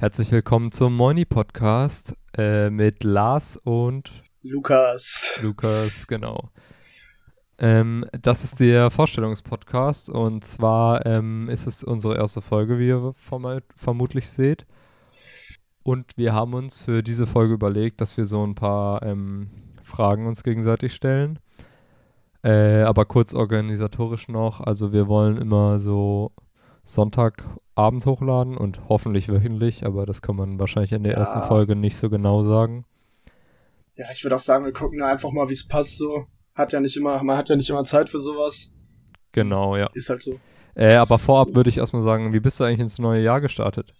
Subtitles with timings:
[0.00, 4.10] Herzlich willkommen zum Moini Podcast äh, mit Lars und
[4.42, 5.38] Lukas.
[5.42, 6.48] Lukas, genau.
[7.58, 13.12] Ähm, das ist der Vorstellungspodcast und zwar ähm, ist es unsere erste Folge, wie ihr
[13.14, 14.64] verm vermutlich seht.
[15.82, 19.50] Und wir haben uns für diese Folge überlegt, dass wir so ein paar ähm,
[19.82, 21.40] Fragen uns gegenseitig stellen.
[22.42, 24.62] Äh, aber kurz organisatorisch noch.
[24.62, 26.32] Also wir wollen immer so
[26.90, 31.18] Sonntagabend hochladen und hoffentlich wöchentlich, aber das kann man wahrscheinlich in der ja.
[31.18, 32.84] ersten Folge nicht so genau sagen.
[33.96, 36.26] Ja, ich würde auch sagen, wir gucken einfach mal, wie es passt so.
[36.54, 38.72] Hat ja nicht immer, man hat ja nicht immer Zeit für sowas.
[39.32, 39.86] Genau, ja.
[39.94, 40.40] Ist halt so.
[40.74, 43.92] Äh, aber vorab würde ich erstmal sagen, wie bist du eigentlich ins neue Jahr gestartet?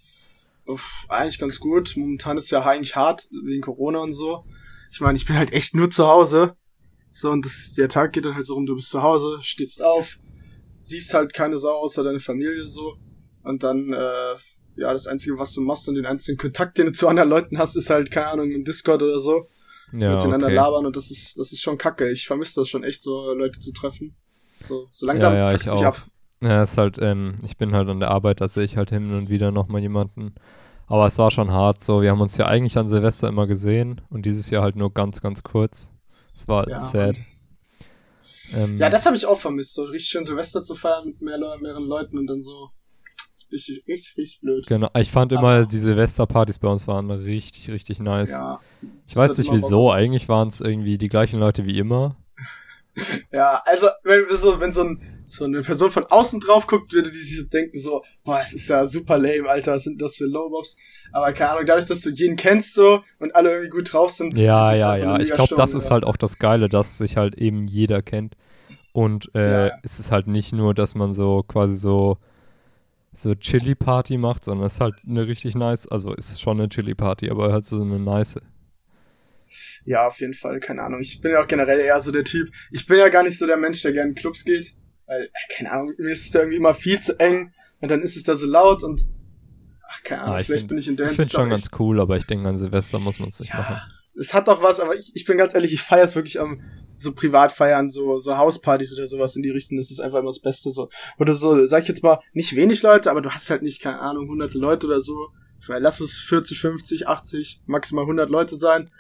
[0.67, 1.95] Uff, eigentlich ganz gut.
[1.97, 4.45] Momentan ist ja eigentlich hart wegen Corona und so.
[4.91, 6.57] Ich meine, ich bin halt echt nur zu Hause.
[7.13, 9.83] So, und das, der Tag geht dann halt so rum, du bist zu Hause, stehst
[9.83, 10.19] auf,
[10.81, 12.97] siehst halt keine Sau außer deine Familie so.
[13.43, 14.35] Und dann, äh,
[14.77, 17.59] ja, das Einzige, was du machst und den einzigen Kontakt, den du zu anderen Leuten
[17.59, 19.49] hast, ist halt, keine Ahnung, im Discord oder so.
[19.93, 20.55] Ja, miteinander okay.
[20.55, 22.09] labern und das ist, das ist schon kacke.
[22.11, 24.15] Ich vermisse das schon echt, so Leute zu treffen.
[24.61, 26.07] So, so langsam ja, ja, ich mich ab.
[26.43, 29.13] Ja, ist halt, ähm, ich bin halt an der Arbeit, da sehe ich halt hin
[29.13, 30.35] und wieder nochmal jemanden.
[30.87, 32.03] Aber es war schon hart so.
[32.03, 35.21] Wir haben uns ja eigentlich an Silvester immer gesehen und dieses Jahr halt nur ganz,
[35.21, 35.93] ganz kurz.
[36.35, 36.79] Es war ja.
[36.79, 37.17] sad.
[38.55, 41.39] Ähm, ja, das habe ich auch vermisst, so richtig schön Silvester zu feiern mit mehr,
[41.61, 42.71] mehreren Leuten und dann so.
[43.17, 44.67] Das ist richtig, richtig, richtig blöd.
[44.67, 48.33] Genau, ich fand immer, Aber, die Silvesterpartys bei uns waren richtig, richtig nice.
[48.33, 48.61] Ja,
[49.07, 52.17] ich weiß nicht wieso, eigentlich waren es irgendwie die gleichen Leute wie immer.
[53.33, 57.11] ja, also, wenn so, wenn so ein so eine Person von außen drauf guckt, würde
[57.11, 60.25] die sich denken so, boah, es ist ja super lame, Alter, was sind das für
[60.25, 60.77] Lowbobs?
[61.13, 64.39] Aber keine Ahnung, dadurch, dass du jeden kennst so und alle irgendwie gut drauf sind.
[64.39, 65.21] Ja, ja, ja.
[65.21, 68.35] Ich glaube, das ist halt auch das Geile, dass sich halt eben jeder kennt.
[68.93, 69.79] Und äh, ja.
[69.83, 72.19] es ist halt nicht nur, dass man so quasi so
[73.13, 76.69] so Chili-Party macht, sondern es ist halt eine richtig nice, also es ist schon eine
[76.69, 78.41] Chili-Party, aber halt so eine nice.
[79.85, 81.01] Ja, auf jeden Fall, keine Ahnung.
[81.01, 82.51] Ich bin ja auch generell eher so der Typ.
[82.71, 84.75] Ich bin ja gar nicht so der Mensch, der gerne in Clubs geht.
[85.07, 88.01] Weil, äh, keine Ahnung, mir ist es da irgendwie immer viel zu eng und dann
[88.01, 89.09] ist es da so laut und
[89.89, 92.01] ach, keine Ahnung, ah, vielleicht find, bin ich in der Ich finde schon ganz cool,
[92.01, 93.81] aber ich denke, an Silvester muss man es nicht ja, machen.
[94.15, 96.61] Es hat doch was, aber ich, ich bin ganz ehrlich, ich feiere es wirklich am
[96.97, 100.31] so privat feiern, so, so Hauspartys oder sowas in die Richtung, das ist einfach immer
[100.31, 100.91] das Beste so.
[101.19, 104.01] Oder so, sag ich jetzt mal, nicht wenig Leute, aber du hast halt nicht, keine
[104.01, 105.29] Ahnung, hunderte Leute oder so.
[105.67, 108.91] Lass es 40, 50, 80, maximal 100 Leute sein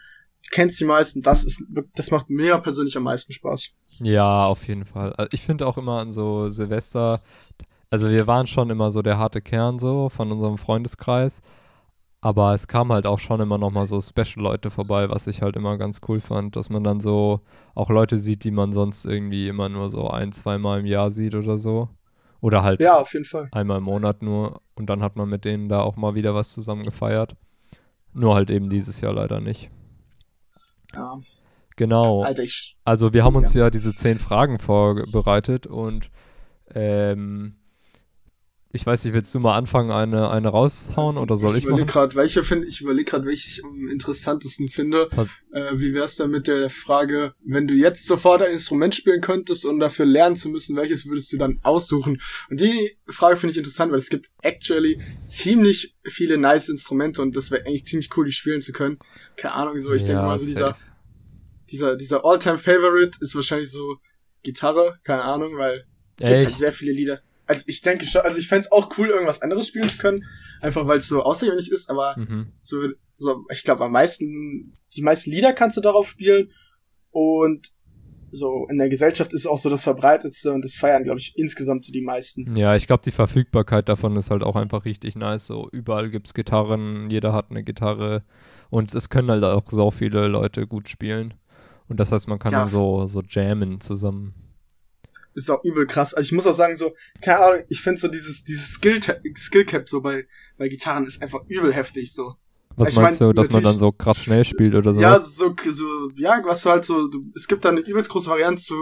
[0.50, 3.70] kennst die meisten, das ist, das macht mir persönlich am meisten Spaß.
[4.00, 5.12] Ja, auf jeden Fall.
[5.12, 7.20] Also ich finde auch immer an so Silvester,
[7.90, 11.42] also wir waren schon immer so der harte Kern so von unserem Freundeskreis,
[12.20, 15.56] aber es kam halt auch schon immer noch mal so Special-Leute vorbei, was ich halt
[15.56, 17.40] immer ganz cool fand, dass man dann so
[17.74, 21.34] auch Leute sieht, die man sonst irgendwie immer nur so ein, zweimal im Jahr sieht
[21.34, 21.88] oder so.
[22.42, 23.48] Oder halt ja, auf jeden Fall.
[23.52, 26.52] einmal im Monat nur und dann hat man mit denen da auch mal wieder was
[26.52, 27.36] zusammen gefeiert.
[28.12, 29.70] Nur halt eben dieses Jahr leider nicht.
[30.94, 31.20] Ja.
[31.76, 32.22] Genau.
[32.22, 33.64] Alter, ich, also wir haben uns ja.
[33.64, 36.10] ja diese zehn Fragen vorbereitet und
[36.74, 37.56] ähm,
[38.72, 41.88] ich weiß nicht, willst du mal anfangen, eine, eine raushauen oder soll ich, ich überleg
[41.88, 45.08] grad, welche finde ich überlege gerade, welche ich am interessantesten finde.
[45.52, 49.64] Äh, wie wär's da mit der Frage, wenn du jetzt sofort ein Instrument spielen könntest
[49.64, 52.22] und dafür lernen zu müssen, welches würdest du dann aussuchen?
[52.48, 57.34] Und die Frage finde ich interessant, weil es gibt actually ziemlich viele nice Instrumente und
[57.34, 58.98] das wäre eigentlich ziemlich cool, die spielen zu können.
[59.36, 60.76] Keine Ahnung, so ich ja, denke mal so dieser
[61.70, 63.96] dieser dieser All-Time Favorite ist wahrscheinlich so
[64.44, 65.86] Gitarre, keine Ahnung, weil
[66.18, 67.20] es gibt halt sehr viele Lieder
[67.50, 70.24] also ich denke schon, also ich fände es auch cool, irgendwas anderes spielen zu können,
[70.60, 72.52] einfach weil es so außergewöhnlich ist, aber mhm.
[72.60, 72.80] so,
[73.16, 76.52] so, ich glaube, am meisten, die meisten Lieder kannst du darauf spielen
[77.10, 77.72] und
[78.30, 81.36] so in der Gesellschaft ist es auch so das Verbreitetste und das feiern, glaube ich,
[81.36, 82.54] insgesamt so die meisten.
[82.54, 85.46] Ja, ich glaube, die Verfügbarkeit davon ist halt auch einfach richtig nice.
[85.46, 88.22] So, überall gibt's Gitarren, jeder hat eine Gitarre
[88.70, 91.34] und es können halt auch so viele Leute gut spielen.
[91.88, 92.60] Und das heißt, man kann ja.
[92.60, 94.49] dann so, so jammen zusammen
[95.44, 96.14] ist auch übel krass.
[96.14, 99.00] Also ich muss auch sagen, so, keine Ahnung, ich finde so dieses, dieses Skill,
[99.36, 102.34] Skill Cap so bei, bei Gitarren ist einfach übel heftig so.
[102.76, 105.00] Was also meinst mein, du, dass man dann so krass schnell spielt oder so?
[105.00, 108.30] Ja, so, so, ja, was du halt so, du, es gibt da eine übelst große
[108.30, 108.74] Variante zu,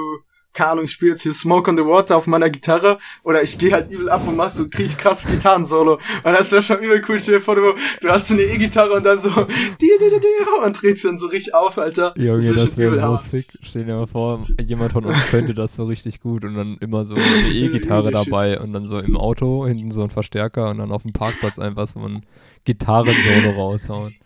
[0.58, 3.56] keine Ahnung, ich spiele jetzt hier Smoke on the Water auf meiner Gitarre oder ich
[3.58, 5.94] gehe halt übel ab und mach so, krieg ich krass Gitarren-Solo.
[5.94, 8.94] Und das wäre schon übel cool, stell dir vor, du, du hast so eine E-Gitarre
[8.94, 9.30] und dann so
[10.64, 12.12] und drehst dann so richtig auf, Alter.
[12.16, 13.46] Junge, das wäre wär lustig.
[13.62, 17.04] Stell dir mal vor, jemand von uns könnte das so richtig gut und dann immer
[17.04, 17.24] so eine
[17.54, 21.12] E-Gitarre dabei und dann so im Auto hinten so ein Verstärker und dann auf dem
[21.12, 22.26] Parkplatz einfach so ein
[22.64, 24.16] Gitarren-Solo raushauen.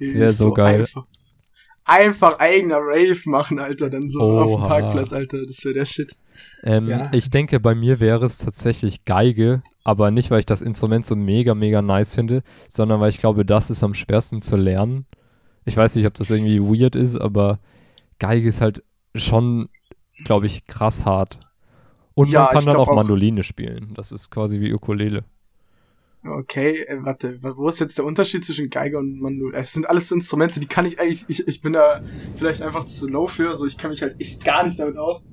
[0.00, 0.80] Das wäre so, so geil.
[0.80, 1.06] Einfach.
[1.88, 4.42] Einfach eigener Rave machen, Alter, dann so Oha.
[4.42, 6.16] auf dem Parkplatz, Alter, das wäre der Shit.
[6.62, 7.10] Ähm, ja.
[7.12, 11.16] Ich denke, bei mir wäre es tatsächlich Geige, aber nicht, weil ich das Instrument so
[11.16, 15.06] mega, mega nice finde, sondern weil ich glaube, das ist am schwersten zu lernen.
[15.64, 17.58] Ich weiß nicht, ob das irgendwie weird ist, aber
[18.18, 18.82] Geige ist halt
[19.14, 19.68] schon,
[20.24, 21.38] glaube ich, krass hart.
[22.14, 23.92] Und ja, man kann dann auch Mandoline spielen.
[23.94, 25.24] Das ist quasi wie Ukulele.
[26.24, 29.56] Okay, äh, warte, wo ist jetzt der Unterschied zwischen Geige und Mandoline?
[29.56, 32.02] Es sind alles so Instrumente, die kann ich eigentlich, ich, ich bin da
[32.34, 35.26] vielleicht einfach zu low für, so ich kann mich halt echt gar nicht damit aus.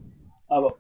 [0.48, 0.76] Aber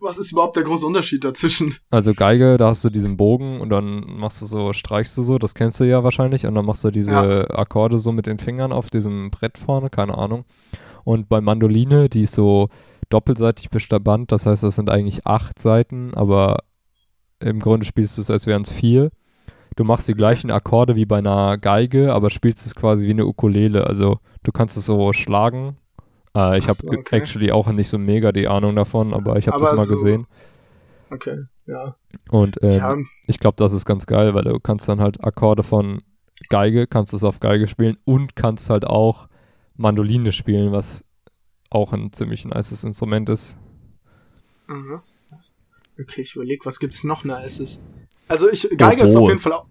[0.00, 1.76] was ist überhaupt der große Unterschied dazwischen?
[1.90, 5.38] Also Geige, da hast du diesen Bogen und dann machst du so, streichst du so,
[5.38, 7.50] das kennst du ja wahrscheinlich, und dann machst du diese ja.
[7.50, 10.44] Akkorde so mit den Fingern auf diesem Brett vorne, keine Ahnung.
[11.04, 12.68] Und bei Mandoline, die ist so
[13.10, 16.64] doppelseitig bespannt, das heißt, das sind eigentlich acht Seiten, aber
[17.40, 19.10] im Grunde spielst du es, als wären es vier.
[19.76, 23.26] Du machst die gleichen Akkorde wie bei einer Geige, aber spielst es quasi wie eine
[23.26, 23.86] Ukulele.
[23.86, 25.76] Also du kannst es so schlagen,
[26.34, 27.16] äh, ich habe so, okay.
[27.16, 30.26] actually auch nicht so mega die Ahnung davon, aber ich habe das mal so, gesehen.
[31.10, 31.96] Okay, ja.
[32.30, 32.96] Und ähm, ja.
[33.26, 36.02] ich glaube, das ist ganz geil, weil du kannst dann halt Akkorde von
[36.48, 39.28] Geige, kannst es auf Geige spielen und kannst halt auch
[39.76, 41.04] Mandoline spielen, was
[41.68, 43.56] auch ein ziemlich nices Instrument ist.
[44.68, 45.00] Mhm.
[46.00, 47.82] Okay, ich überlege, was gibt's noch nices?
[48.30, 49.10] Also ich, Geige Oboe.
[49.10, 49.66] ist auf jeden Fall auch.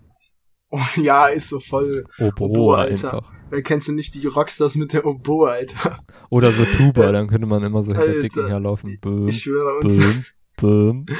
[0.69, 2.05] Oh, ja, ist so voll.
[2.19, 3.13] Oboe, Oboe Alter.
[3.13, 3.31] Einfach.
[3.49, 5.99] Wer kennst du nicht die Rockstars mit der Oboe, Alter?
[6.29, 8.99] Oder so Tuba, dann könnte man immer so hinter Alter, Dicken herlaufen.
[8.99, 9.95] Böhm, ich schwöre uns.
[9.95, 10.25] Böhm,
[10.57, 11.05] böhm.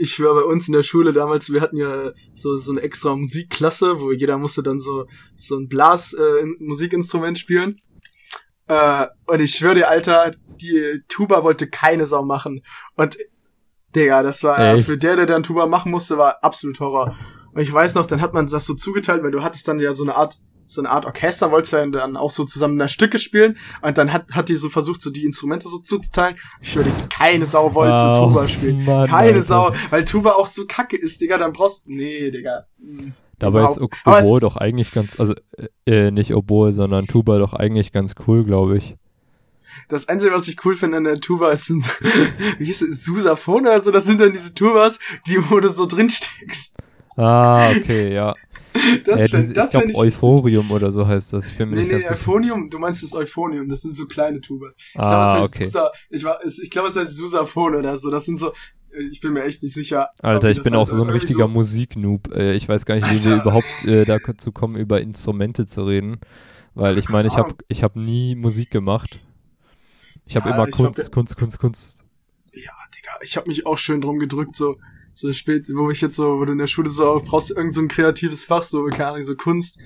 [0.00, 3.16] Ich schwöre, bei uns in der Schule damals, wir hatten ja so, so eine extra
[3.16, 7.80] Musikklasse, wo jeder musste dann so, so ein Blas-Musikinstrument äh, spielen.
[8.68, 12.62] Äh, und ich schwöre dir, Alter, die Tuba wollte keine Sau machen.
[12.94, 13.16] Und,
[13.94, 14.86] Digga, das war, Echt?
[14.86, 17.16] für der, der dann Tuba machen musste, war absolut Horror.
[17.52, 19.94] Und ich weiß noch, dann hat man das so zugeteilt, weil du hattest dann ja
[19.94, 20.38] so eine Art
[20.68, 24.12] so eine Art Orchester, wolltest du dann auch so zusammen da Stücke spielen und dann
[24.12, 26.36] hat, hat die so versucht, so die Instrumente so zuzuteilen.
[26.60, 28.84] Ich schwöre, keine Sau wollte wow, Tuba spielen.
[28.84, 29.42] Mann, keine Alter.
[29.42, 32.66] Sau, weil Tuba auch so kacke ist, Digga, dann brauchst du, nee, Digga.
[32.78, 35.34] Hm, Dabei ist Oboe doch eigentlich ganz, also
[35.86, 38.96] äh, nicht Oboe, sondern Tuba doch eigentlich ganz cool, glaube ich.
[39.88, 41.84] Das Einzige, was ich cool finde an der Tuba, ist, sind,
[42.58, 45.86] wie hieß es, Susaphone oder so, das sind dann diese Tubas, die, wo du so
[45.86, 46.74] drin steckst.
[47.16, 48.34] Ah, okay, ja.
[49.04, 51.48] das ja, das, das ich glaube, Euphorium oder so heißt das.
[51.48, 54.76] Ich nee, nee, Euphonium, du meinst das Euphonium, das sind so kleine Tubas.
[54.76, 55.64] Ich ah, glaube, es heißt okay.
[55.66, 58.10] Susa, ich, war, ich glaube, es heißt Susaphon oder so.
[58.10, 58.52] Das sind so,
[59.10, 60.10] ich bin mir echt nicht sicher.
[60.20, 62.34] Alter, ich bin auch so ein richtiger so Musiknoob.
[62.34, 63.30] Äh, ich weiß gar nicht, wie Alter.
[63.30, 66.18] wir überhaupt äh, dazu kommen, über Instrumente zu reden.
[66.74, 69.18] Weil ich meine, ich habe ich hab nie Musik gemacht.
[70.28, 72.04] Ich habe ja, immer Kunst, hab, Kunst, Kunst, Kunst.
[72.52, 74.76] Ja, Digga, ich habe mich auch schön drum gedrückt, so
[75.18, 77.80] so spät, wo ich jetzt so, wo du in der Schule so brauchst irgend so
[77.80, 79.78] ein kreatives Fach, so, keine Ahnung, so Kunst.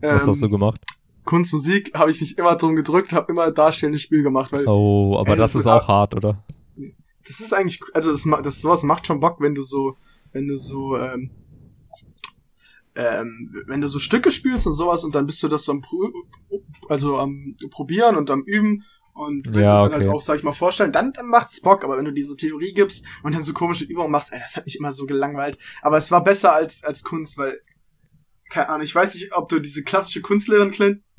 [0.00, 0.80] Ähm, Was hast du gemacht?
[1.24, 4.66] Kunst, Musik, habe ich mich immer drum gedrückt, habe immer darstellendes Spiel gemacht, weil.
[4.66, 6.42] Oh, aber ey, das, das, ist auch hart, oder?
[7.26, 9.96] Das ist eigentlich, also das, das sowas macht schon Bock, wenn du so,
[10.32, 11.30] wenn du so, ähm,
[12.94, 15.82] ähm, wenn du so Stücke spielst und sowas und dann bist du das so am,
[16.88, 18.84] also am probieren und am üben
[19.18, 20.04] und willst ja, es dann halt okay.
[20.04, 22.72] halt auch, sag ich mal, vorstellen, dann, dann macht's Bock, aber wenn du so Theorie
[22.72, 25.58] gibst und dann so komische Übungen machst, ey, das hat mich immer so gelangweilt.
[25.82, 27.60] Aber es war besser als, als Kunst, weil,
[28.48, 30.70] keine Ahnung, ich weiß nicht, ob du diese klassische Kunstlehrerin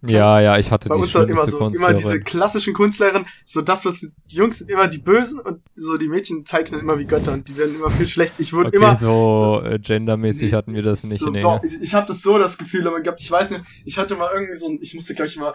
[0.06, 3.86] Ja, ja, ich hatte Bei die uns immer so, immer diese klassischen Kunstlehrerin, so das,
[3.86, 7.34] was die Jungs sind immer die Bösen und so die Mädchen zeichnen immer wie Götter
[7.34, 8.36] und die werden immer viel schlecht.
[8.38, 11.19] Ich wurde okay, immer so, so äh, gendermäßig nee, hatten wir das nicht.
[11.19, 11.40] So, nee.
[11.40, 14.30] doch, ich, ich habe das so das Gefühl, aber ich weiß nicht, ich hatte mal
[14.34, 15.53] irgendwie so ein, ich musste gleich mal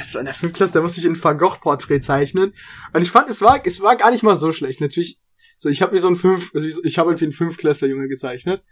[0.00, 0.52] es war in der 5.
[0.52, 2.52] Klasse, da musste ich ein Van Gogh Porträt zeichnen.
[2.92, 4.80] Und ich fand, es war, es war gar nicht mal so schlecht.
[4.80, 5.20] Natürlich,
[5.56, 8.08] so, ich habe mir so ein 5, also ich habe irgendwie einen 5 Klässler Junge
[8.08, 8.62] gezeichnet.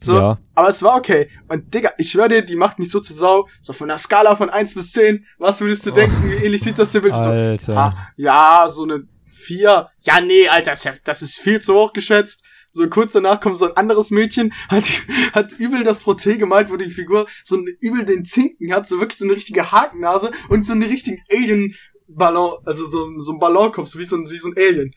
[0.00, 0.38] So, ja.
[0.54, 1.28] aber es war okay.
[1.48, 3.48] Und Digga, ich schwör dir, die macht mich so zu Sau.
[3.60, 5.26] So von der Skala von 1 bis 10.
[5.38, 5.94] Was würdest du oh.
[5.94, 6.30] denken?
[6.30, 7.10] Wie ähnlich sieht das denn?
[7.12, 7.58] Alter.
[7.64, 9.88] So, ah, ja, so eine 4.
[10.00, 10.74] Ja, nee, Alter,
[11.04, 12.42] das ist viel zu hoch geschätzt.
[12.70, 14.84] So kurz danach kommt so ein anderes Mädchen, hat,
[15.32, 19.00] hat übel das Proté gemalt, wo die Figur so ein, übel den Zinken hat, so
[19.00, 23.88] wirklich so eine richtige Hakennase und so einen richtigen Alien-Ballon, also so, so ein Ballonkopf,
[23.88, 24.92] so wie so ein, wie so ein Alien.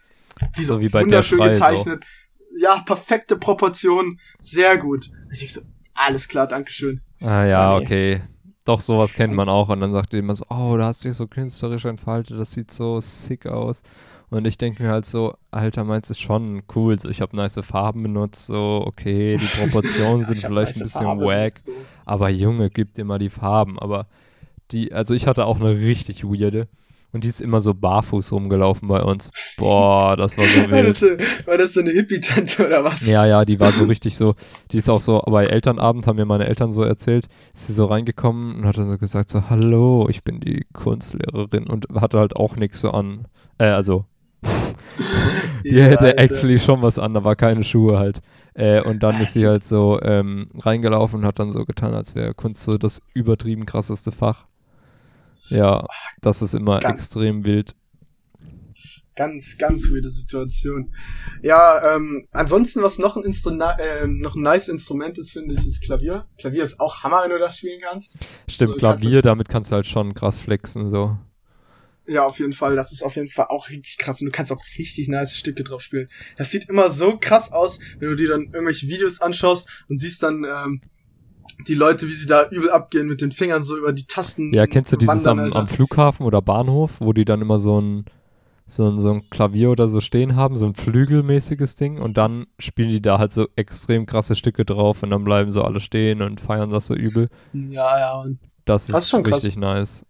[0.57, 2.03] Die so, so wie bei wunderschön der gezeichnet.
[2.03, 2.20] So.
[2.59, 5.09] Ja, perfekte Proportionen, sehr gut.
[5.31, 5.61] Ich denk so,
[5.93, 7.01] alles klar, Dankeschön.
[7.21, 7.85] Ah ja, nee.
[7.85, 8.21] okay.
[8.65, 9.69] Doch, sowas kennt man auch.
[9.69, 12.71] Und dann sagt jemand so, oh, da hast du dich so künstlerisch entfaltet, das sieht
[12.71, 13.81] so sick aus.
[14.29, 16.97] Und ich denke mir halt so, Alter, meins ist schon cool.
[16.97, 21.25] So, ich habe nice Farben benutzt, so, okay, die Proportionen sind vielleicht ein bisschen Farbe
[21.25, 21.57] wack.
[21.57, 21.71] So.
[22.05, 23.77] Aber Junge, gib dir mal die Farben.
[23.77, 24.07] Aber
[24.71, 26.69] die, also ich hatte auch eine richtig weirde.
[27.13, 29.31] Und die ist immer so barfuß rumgelaufen bei uns.
[29.57, 30.71] Boah, das war so wild.
[30.71, 31.07] War das so,
[31.47, 33.07] war das so eine Hippie-Tante oder was?
[33.07, 34.35] Ja, ja, die war so richtig so,
[34.71, 37.85] die ist auch so, bei Elternabend haben mir meine Eltern so erzählt, ist sie so
[37.85, 42.35] reingekommen und hat dann so gesagt so, hallo, ich bin die Kunstlehrerin und hatte halt
[42.35, 43.27] auch nichts so an,
[43.57, 44.05] äh, also
[45.63, 46.19] die ja, hätte Alter.
[46.19, 48.21] actually schon was an, aber keine Schuhe halt.
[48.53, 52.15] Äh, und dann ist sie halt so ähm, reingelaufen und hat dann so getan, als
[52.15, 54.45] wäre Kunst so das übertrieben krasseste Fach.
[55.49, 55.85] Ja,
[56.21, 57.75] das ist immer ganz, extrem wild.
[59.15, 60.93] Ganz, ganz weirde Situation.
[61.41, 65.67] Ja, ähm, ansonsten, was noch ein, Instru äh, noch ein nice Instrument ist, finde ich,
[65.67, 66.27] ist Klavier.
[66.37, 68.17] Klavier ist auch Hammer, wenn du das spielen kannst.
[68.47, 71.17] Stimmt, so, Klavier, kannst damit kannst du halt schon krass flexen, so.
[72.07, 72.75] Ja, auf jeden Fall.
[72.75, 74.21] Das ist auf jeden Fall auch richtig krass.
[74.21, 76.09] Und du kannst auch richtig nice Stücke drauf spielen.
[76.37, 80.23] Das sieht immer so krass aus, wenn du dir dann irgendwelche Videos anschaust und siehst
[80.23, 80.81] dann ähm,
[81.67, 84.53] die Leute, wie sie da übel abgehen mit den Fingern so über die Tasten.
[84.53, 88.05] Ja, kennst du dieses am, am, Flughafen oder Bahnhof, wo die dann immer so ein,
[88.67, 92.47] so ein, so ein Klavier oder so stehen haben, so ein flügelmäßiges Ding und dann
[92.59, 96.21] spielen die da halt so extrem krasse Stücke drauf und dann bleiben so alle stehen
[96.21, 97.29] und feiern das so übel.
[97.53, 98.13] Ja, ja.
[98.21, 99.61] Und das ist, das ist schon richtig krass.
[99.61, 100.05] nice.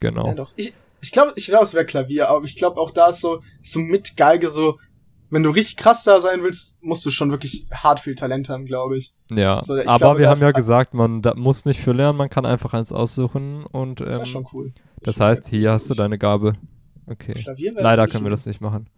[0.00, 0.28] Genau.
[0.28, 0.52] Ja, doch.
[0.56, 3.42] Ich, ich glaube, ich glaube, es wäre Klavier, aber ich glaube auch da ist so,
[3.62, 4.78] so mit Geige so,
[5.30, 8.66] wenn du richtig krass da sein willst, musst du schon wirklich hart viel Talent haben,
[8.66, 9.14] glaube ich.
[9.30, 12.28] Ja, so, ich aber glaube, wir haben ja gesagt, man muss nicht für lernen, man
[12.28, 14.72] kann einfach eins aussuchen und ähm, das, schon cool.
[15.02, 16.52] das heißt, hier hast du deine Gabe.
[17.06, 17.34] Okay.
[17.76, 18.88] Leider können wir das nicht machen.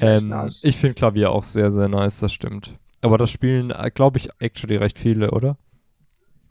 [0.00, 0.64] Ähm, nice.
[0.64, 2.74] Ich finde Klavier auch sehr, sehr nice, das stimmt.
[3.02, 5.56] Aber das spielen, äh, glaube ich, actually recht viele, oder?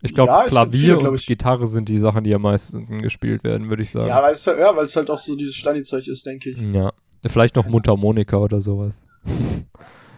[0.01, 3.43] Ich glaube, ja, Klavier viele, glaub und Gitarre sind die Sachen, die am meisten gespielt
[3.43, 4.07] werden, würde ich sagen.
[4.07, 6.59] Ja, weil es, ja, weil es halt auch so dieses Stani-Zeug ist, denke ich.
[6.67, 6.93] Ja.
[7.27, 9.03] Vielleicht noch Mundharmonika oder sowas.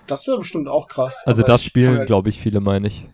[0.07, 1.23] Das wäre bestimmt auch krass.
[1.25, 3.05] Also das spielen, glaube ich, viele, meine ich.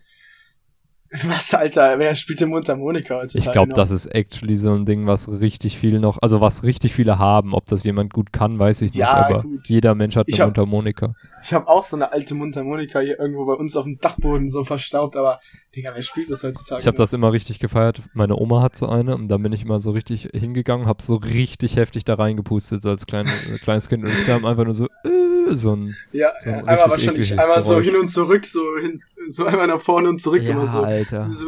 [1.21, 5.05] Was, Alter, wer spielt denn Mundharmonika heutzutage Ich glaube, das ist actually so ein Ding,
[5.05, 7.53] was richtig viel noch, also was richtig viele haben.
[7.53, 9.67] Ob das jemand gut kann, weiß ich nicht, ja, aber gut.
[9.67, 11.13] jeder Mensch hat eine hab, Mundharmonika.
[11.43, 14.63] Ich habe auch so eine alte Mundharmonika hier irgendwo bei uns auf dem Dachboden so
[14.63, 15.39] verstaubt, aber
[15.75, 16.81] Digga, wer spielt das heutzutage?
[16.81, 18.01] Ich habe das immer richtig gefeiert.
[18.13, 21.15] Meine Oma hat so eine und dann bin ich immer so richtig hingegangen, habe so
[21.15, 24.03] richtig heftig da reingepustet, so als klein, äh, kleines Kind.
[24.03, 25.95] Und es kam einfach nur so, äh, so ein.
[26.11, 27.65] Ja, so ein einmal wahrscheinlich einmal Geräusch.
[27.65, 30.81] so hin und zurück, so hin, so einmal nach vorne und zurück ja, immer so.
[30.81, 31.29] Alter.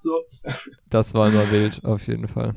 [0.00, 0.52] So, so.
[0.90, 2.54] Das war immer wild, auf jeden Fall.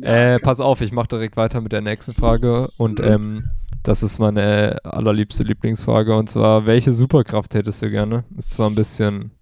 [0.00, 3.04] Ja, äh, pass auf, ich mache direkt weiter mit der nächsten Frage und mhm.
[3.04, 3.44] ähm,
[3.82, 8.24] das ist meine allerliebste Lieblingsfrage und zwar, welche Superkraft hättest du gerne?
[8.36, 9.32] Ist zwar ein bisschen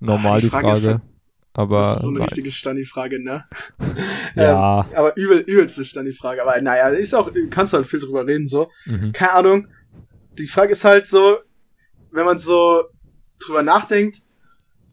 [0.00, 0.66] normal ah, die, die Frage.
[0.66, 1.00] Frage ist,
[1.58, 2.28] aber das ist so eine nice.
[2.28, 3.44] richtige Stani-Frage, ne?
[4.36, 4.82] ja.
[4.84, 6.40] Ähm, aber übel, übelste Stani-Frage.
[6.40, 8.70] Aber naja, ist auch, kannst du halt viel drüber reden, so.
[8.86, 9.10] Mhm.
[9.10, 9.66] Keine Ahnung.
[10.38, 11.38] Die Frage ist halt so,
[12.12, 12.84] wenn man so
[13.40, 14.18] drüber nachdenkt,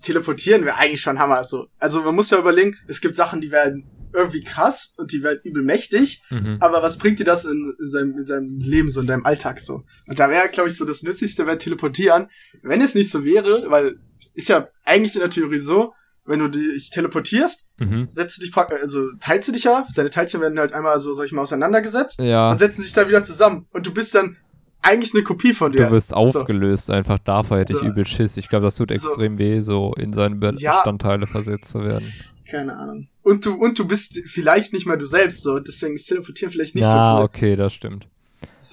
[0.01, 1.43] teleportieren wäre eigentlich schon Hammer.
[1.43, 1.67] So.
[1.77, 5.41] Also man muss ja überlegen, es gibt Sachen, die werden irgendwie krass und die werden
[5.43, 6.57] übel mächtig, mhm.
[6.61, 9.59] aber was bringt dir das in, in, seinem, in seinem Leben so, in deinem Alltag
[9.59, 9.83] so?
[10.07, 12.27] Und da wäre, glaube ich, so das Nützlichste wäre teleportieren.
[12.63, 13.99] Wenn es nicht so wäre, weil
[14.33, 15.93] ist ja eigentlich in der Theorie so,
[16.25, 18.07] wenn du dich teleportierst, mhm.
[18.07, 21.25] setzt du dich also teilst du dich ja, deine Teilchen werden halt einmal so, sag
[21.25, 22.51] ich mal, auseinandergesetzt ja.
[22.51, 23.67] und setzen sich da wieder zusammen.
[23.71, 24.37] Und du bist dann
[24.81, 25.85] eigentlich eine Kopie von dir.
[25.85, 26.15] Du wirst so.
[26.15, 27.81] aufgelöst, einfach davor hätte so.
[27.81, 28.37] ich übel Schiss.
[28.37, 28.95] Ich glaube, das tut so.
[28.95, 31.31] extrem weh, so in seine Bestandteile ja.
[31.31, 32.11] versetzt zu werden.
[32.47, 33.07] Keine Ahnung.
[33.23, 36.75] Und du, und du bist vielleicht nicht mal du selbst, so, deswegen ist Teleportieren vielleicht
[36.75, 37.03] nicht ja, so cool.
[37.03, 38.07] Ja, okay, das stimmt.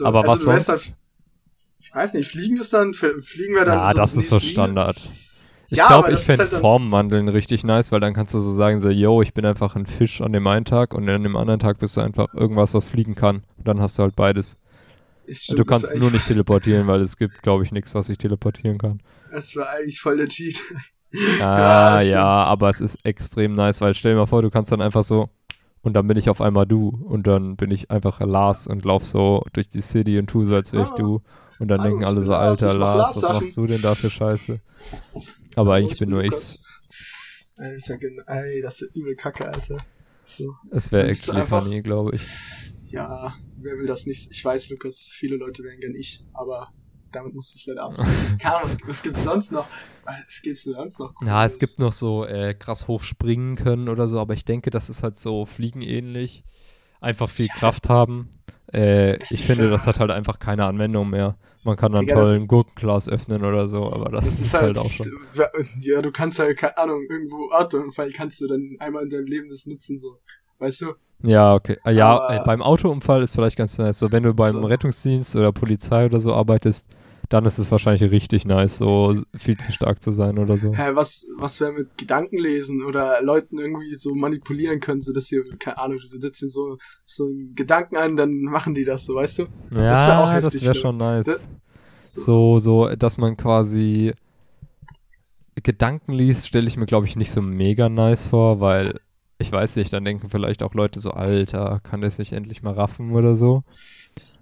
[0.03, 0.69] Aber also was sonst?
[0.69, 0.95] Halt,
[1.81, 5.03] ich weiß nicht, Fliegen ist dann, Fliegen wäre dann Ja, so das ist so Standard.
[5.73, 8.79] Ich ja, glaube, ich fände halt Formmandeln richtig nice, weil dann kannst du so sagen,
[8.79, 11.61] so, yo, ich bin einfach ein Fisch an dem einen Tag und an dem anderen
[11.61, 13.37] Tag bist du einfach irgendwas, was fliegen kann.
[13.57, 14.59] Und dann hast du halt beides.
[15.27, 18.77] Stimmt, du kannst nur nicht teleportieren, weil es gibt, glaube ich, nichts, was ich teleportieren
[18.77, 19.01] kann.
[19.31, 20.61] Das war eigentlich voll der Cheat.
[21.41, 24.73] ah, ja, ja, aber es ist extrem nice, weil stell dir mal vor, du kannst
[24.73, 25.31] dann einfach so
[25.81, 29.07] und dann bin ich auf einmal du und dann bin ich einfach Lars und lauf
[29.07, 30.97] so durch die City und tu so, als wäre ich ah.
[30.97, 31.23] du.
[31.63, 34.59] Und dann denken alle so, alter Lars, was machst du denn da für Scheiße?
[35.55, 36.59] Aber eigentlich bin nur ich.
[37.57, 39.77] Alter, ey, das wird übel kacke, Alter.
[40.25, 40.57] So.
[40.73, 42.23] Es wäre actually funny, glaube ich.
[42.87, 44.33] Ja, wer will das nicht?
[44.33, 46.73] Ich weiß, Lukas, viele Leute wären gern ich, aber
[47.13, 48.39] damit musst du dich leider abfinden.
[48.41, 49.69] Keine Ahnung, was, gibt's sonst noch?
[50.03, 51.15] Was gibt's sonst noch?
[51.15, 51.29] Cooles?
[51.29, 54.71] Ja, es gibt noch so äh, krass hoch springen können oder so, aber ich denke,
[54.71, 56.43] das ist halt so fliegenähnlich.
[57.01, 57.55] Einfach viel ja.
[57.55, 58.31] Kraft haben.
[58.73, 59.71] Äh, ich finde, ja.
[59.71, 61.37] das hat halt einfach keine Anwendung mehr.
[61.65, 64.79] Man kann dann toll ein Gurkenglas öffnen oder so, aber das, das ist, halt, halt,
[64.79, 65.09] auch schon.
[65.79, 69.49] Ja, du kannst halt, keine Ahnung, irgendwo Autounfall kannst du dann einmal in deinem Leben
[69.49, 70.19] das nutzen, so.
[70.59, 70.95] Weißt du?
[71.23, 71.77] Ja, okay.
[71.85, 73.99] Ah, ja, ey, beim Autounfall ist vielleicht ganz nice.
[73.99, 74.61] So, wenn du beim so.
[74.63, 76.89] Rettungsdienst oder Polizei oder so arbeitest,
[77.33, 80.75] dann ist es wahrscheinlich richtig nice, so viel zu stark zu sein oder so.
[80.75, 85.43] Hä, was, was wäre mit Gedankenlesen oder Leuten irgendwie so manipulieren können, so dass sie,
[85.59, 89.39] keine Ahnung, du sitzen so, so einen Gedanken an, dann machen die das so, weißt
[89.39, 89.43] du?
[89.71, 90.53] Ja, das wäre auch heftig.
[90.61, 91.27] Das wäre schon nice.
[91.27, 91.49] Das,
[92.05, 92.59] so.
[92.59, 94.13] so, so, dass man quasi
[95.55, 99.01] Gedanken liest, stelle ich mir, glaube ich, nicht so mega nice vor, weil
[99.39, 102.75] ich weiß nicht, dann denken vielleicht auch Leute so, Alter, kann das nicht endlich mal
[102.75, 103.65] raffen oder so?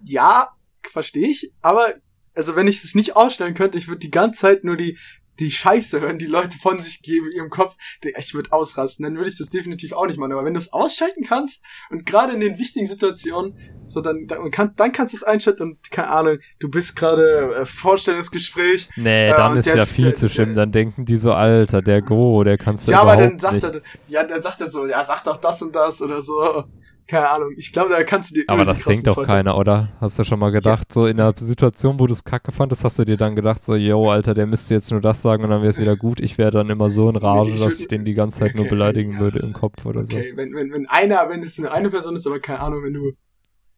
[0.03, 0.49] Ja,
[0.83, 1.93] verstehe ich, aber
[2.35, 4.97] also wenn ich es nicht ausstellen könnte, ich würde die ganze Zeit nur die
[5.39, 7.75] die Scheiße hören, die Leute von sich geben in ihrem Kopf,
[8.17, 10.33] ich würde ausrasten, dann würde ich das definitiv auch nicht machen.
[10.33, 13.57] Aber wenn du es ausschalten kannst und gerade in den wichtigen Situationen,
[13.87, 17.55] so dann, dann, kann, dann kannst du es einschalten und keine Ahnung, du bist gerade
[17.55, 18.89] äh, Vorstellungsgespräch.
[18.95, 20.49] Nee, äh, dann ist ja viel der, zu schlimm.
[20.53, 23.55] Der, dann denken die so, Alter, der Go, der kannst du Ja, aber dann sagt
[23.55, 23.65] nicht.
[23.65, 26.65] er, ja, dann sagt er so, ja, sag doch das und das oder so
[27.07, 27.49] keine Ahnung.
[27.57, 28.43] Ich glaube, da kannst du dir.
[28.47, 29.89] Aber das denkt doch keiner, oder?
[29.99, 30.93] Hast du schon mal gedacht, ja.
[30.93, 33.75] so in der Situation, wo du es kacke fandest, hast du dir dann gedacht, so,
[33.75, 36.19] yo, Alter, der müsste jetzt nur das sagen und dann wäre es wieder gut.
[36.19, 38.59] Ich wäre dann immer so in Rage, ich dass ich den die ganze Zeit okay,
[38.59, 39.19] nur beleidigen ja.
[39.19, 40.15] würde im Kopf oder so.
[40.15, 43.11] Okay, wenn, wenn, wenn einer, wenn es eine Person ist, aber keine Ahnung, wenn du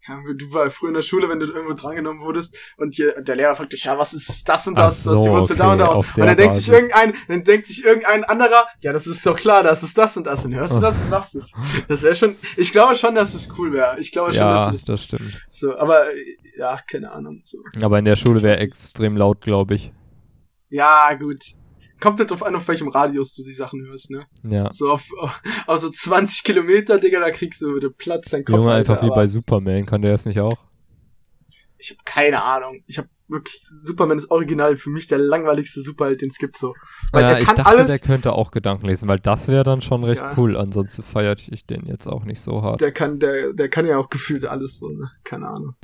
[0.07, 3.35] ja, du war früher in der Schule, wenn du irgendwo drangenommen wurdest und hier, der
[3.35, 5.71] Lehrer fragt dich, ja, was ist das und das, so, das die Wurzel okay, da
[5.71, 5.89] und da.
[5.89, 9.63] Und dann denkt sich irgendein, dann denkt sich irgendein anderer, ja, das ist doch klar,
[9.63, 10.45] das ist das und das.
[10.45, 11.51] Und hörst du das und sagst es.
[11.87, 13.99] Das wäre schon, ich glaube schon, dass es cool wäre.
[13.99, 15.43] Ich glaube schon, ja, dass das, das stimmt.
[15.47, 16.05] So, aber,
[16.57, 17.59] ja, keine Ahnung, so.
[17.81, 19.91] Aber in der Schule wäre extrem laut, glaube ich.
[20.69, 21.55] Ja, gut
[22.03, 24.25] kommt jetzt auf an, auf welchem Radius du die Sachen hörst, ne?
[24.43, 24.69] Ja.
[24.73, 25.05] So auf,
[25.67, 28.57] auf so 20 Kilometer, Digga, da kriegst du den Platz, dein Kopf.
[28.57, 30.57] Junge, einfach wie bei Superman, kann der das nicht auch?
[31.77, 32.83] Ich habe keine Ahnung.
[32.87, 36.73] Ich habe wirklich, Superman ist original für mich der langweiligste Superheld, den es gibt, so.
[37.13, 39.63] Weil ja, der kann ich dachte, alles, der könnte auch Gedanken lesen, weil das wäre
[39.63, 40.33] dann schon recht ja.
[40.35, 40.57] cool.
[40.57, 42.81] Ansonsten feiert ich den jetzt auch nicht so hart.
[42.81, 45.09] Der kann, der, der kann ja auch gefühlt alles so, ne?
[45.23, 45.75] Keine Ahnung.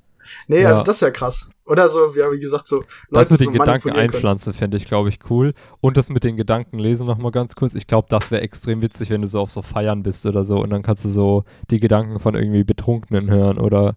[0.48, 0.69] Nee, ja.
[0.69, 1.50] also das wäre krass.
[1.65, 2.77] Oder so, ja, wie gesagt, so.
[2.77, 5.53] Leute das mit den so Gedanken einpflanzen fände ich, glaube ich, cool.
[5.81, 7.75] Und das mit den Gedanken lesen nochmal ganz kurz.
[7.75, 10.62] Ich glaube, das wäre extrem witzig, wenn du so auf so Feiern bist oder so
[10.62, 13.95] und dann kannst du so die Gedanken von irgendwie Betrunkenen hören oder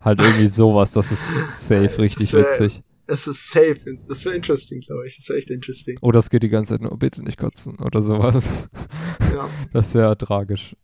[0.00, 0.92] halt irgendwie sowas.
[0.92, 2.82] Das ist safe richtig wär, witzig.
[3.08, 3.98] Es ist safe.
[4.08, 5.16] Das wäre interesting, glaube ich.
[5.16, 5.98] Das wäre echt interesting.
[6.00, 8.54] Oder es geht die ganze Zeit nur, bitte nicht kotzen oder sowas.
[9.32, 9.48] Ja.
[9.72, 10.76] Das wäre tragisch.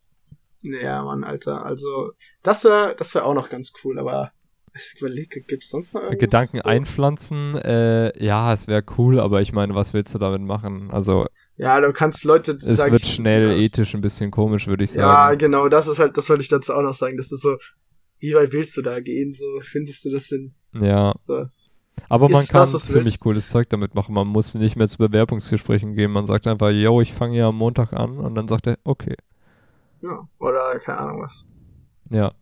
[0.62, 1.64] Ja, Mann, Alter.
[1.64, 4.32] Also, das wäre das wär auch noch ganz cool, aber
[4.74, 6.20] ich überlege, gibt es sonst noch irgendwas?
[6.20, 6.64] Gedanken so?
[6.64, 10.90] einpflanzen, äh, ja, es wäre cool, aber ich meine, was willst du damit machen?
[10.90, 11.26] Also.
[11.56, 12.52] Ja, du kannst Leute.
[12.52, 13.56] Es wird ich, schnell ja.
[13.56, 15.02] ethisch ein bisschen komisch, würde ich sagen.
[15.02, 17.16] Ja, genau, das ist halt, das wollte ich dazu auch noch sagen.
[17.16, 17.56] Das ist so,
[18.18, 19.34] wie weit willst du da gehen?
[19.34, 20.54] So, findest du das denn?
[20.80, 21.14] Ja.
[21.20, 21.46] So.
[22.08, 24.14] Aber ist man kann das, ziemlich cooles Zeug damit machen.
[24.14, 26.10] Man muss nicht mehr zu Bewerbungsgesprächen gehen.
[26.10, 29.16] Man sagt einfach, yo, ich fange ja am Montag an und dann sagt er, okay.
[30.02, 31.44] Ja, oder keine Ahnung was.
[32.10, 32.32] Ja.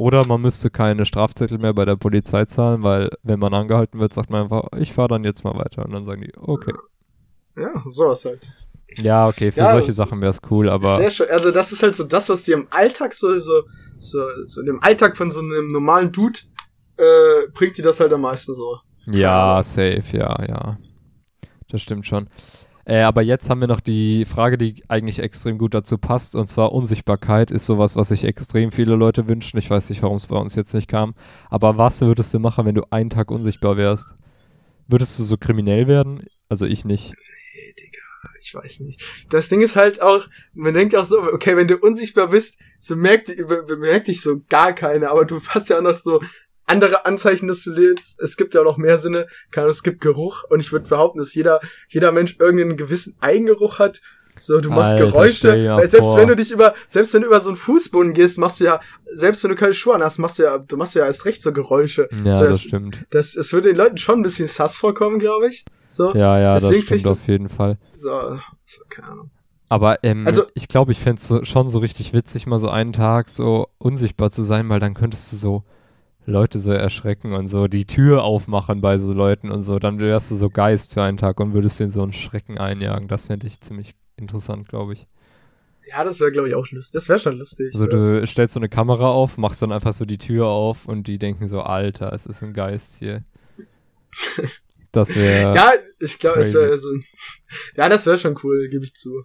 [0.00, 4.14] Oder man müsste keine Strafzettel mehr bei der Polizei zahlen, weil wenn man angehalten wird,
[4.14, 5.84] sagt man einfach, ich fahre dann jetzt mal weiter.
[5.84, 6.72] Und dann sagen die, okay.
[7.54, 8.48] Ja, sowas halt.
[8.96, 10.96] Ja, okay, für ja, solche Sachen wäre es cool, aber.
[10.96, 11.28] Sehr schön.
[11.28, 13.64] Also das ist halt so das, was dir im Alltag so, so,
[13.98, 16.40] so, so in dem Alltag von so einem normalen Dude
[16.96, 18.78] äh, bringt dir das halt am meisten so.
[19.04, 20.78] Ja, safe, ja, ja.
[21.68, 22.26] Das stimmt schon.
[22.84, 26.48] Äh, aber jetzt haben wir noch die Frage, die eigentlich extrem gut dazu passt, und
[26.48, 29.58] zwar Unsichtbarkeit ist sowas, was sich extrem viele Leute wünschen.
[29.58, 31.14] Ich weiß nicht, warum es bei uns jetzt nicht kam.
[31.48, 34.14] Aber was würdest du machen, wenn du einen Tag unsichtbar wärst?
[34.88, 36.26] Würdest du so kriminell werden?
[36.48, 37.12] Also ich nicht.
[37.12, 38.00] Nee, Digga,
[38.40, 39.00] ich weiß nicht.
[39.28, 42.96] Das Ding ist halt auch, man denkt auch so, okay, wenn du unsichtbar bist, so
[42.96, 43.32] merkt,
[43.68, 46.20] bemerkt dich so gar keiner, aber du hast ja auch noch so
[46.70, 48.20] andere Anzeichen, dass du lebst.
[48.20, 49.26] Es gibt ja auch noch mehr Sinne.
[49.54, 54.00] Es gibt Geruch und ich würde behaupten, dass jeder, jeder Mensch irgendeinen gewissen Eigengeruch hat.
[54.38, 55.48] So, du machst Alter, Geräusche.
[55.48, 56.16] Weil selbst vor.
[56.16, 58.80] wenn du dich über, selbst wenn du über so einen Fußboden gehst, machst du ja,
[59.04, 61.52] selbst wenn du keine Schuhe hast, machst du ja, du machst ja erst recht so
[61.52, 62.08] Geräusche.
[62.24, 63.04] Ja, so, das, das, stimmt.
[63.10, 65.64] Das, es würde den Leuten schon ein bisschen sass vorkommen, glaube ich.
[65.90, 66.14] So.
[66.14, 67.76] Ja, ja, Deswegen das stimmt auf jeden Fall.
[67.98, 69.30] So, so keine Ahnung.
[69.68, 72.68] Aber ähm, also, ich glaube, ich fände es so, schon so richtig witzig, mal so
[72.68, 75.64] einen Tag so unsichtbar zu sein, weil dann könntest du so
[76.30, 80.30] Leute so erschrecken und so die Tür aufmachen bei so Leuten und so, dann wärst
[80.30, 83.08] du so Geist für einen Tag und würdest den so einen Schrecken einjagen.
[83.08, 85.06] Das fände ich ziemlich interessant, glaube ich.
[85.88, 86.92] Ja, das wäre, glaube ich, auch lustig.
[86.92, 87.74] Das wäre schon lustig.
[87.74, 87.90] Also so.
[87.90, 91.18] du stellst so eine Kamera auf, machst dann einfach so die Tür auf und die
[91.18, 93.24] denken so, Alter, es ist ein Geist hier.
[94.92, 95.54] Das wäre.
[95.54, 96.88] ja, ich glaube, es wäre so.
[97.76, 99.24] Ja, das wäre schon cool, gebe ich zu.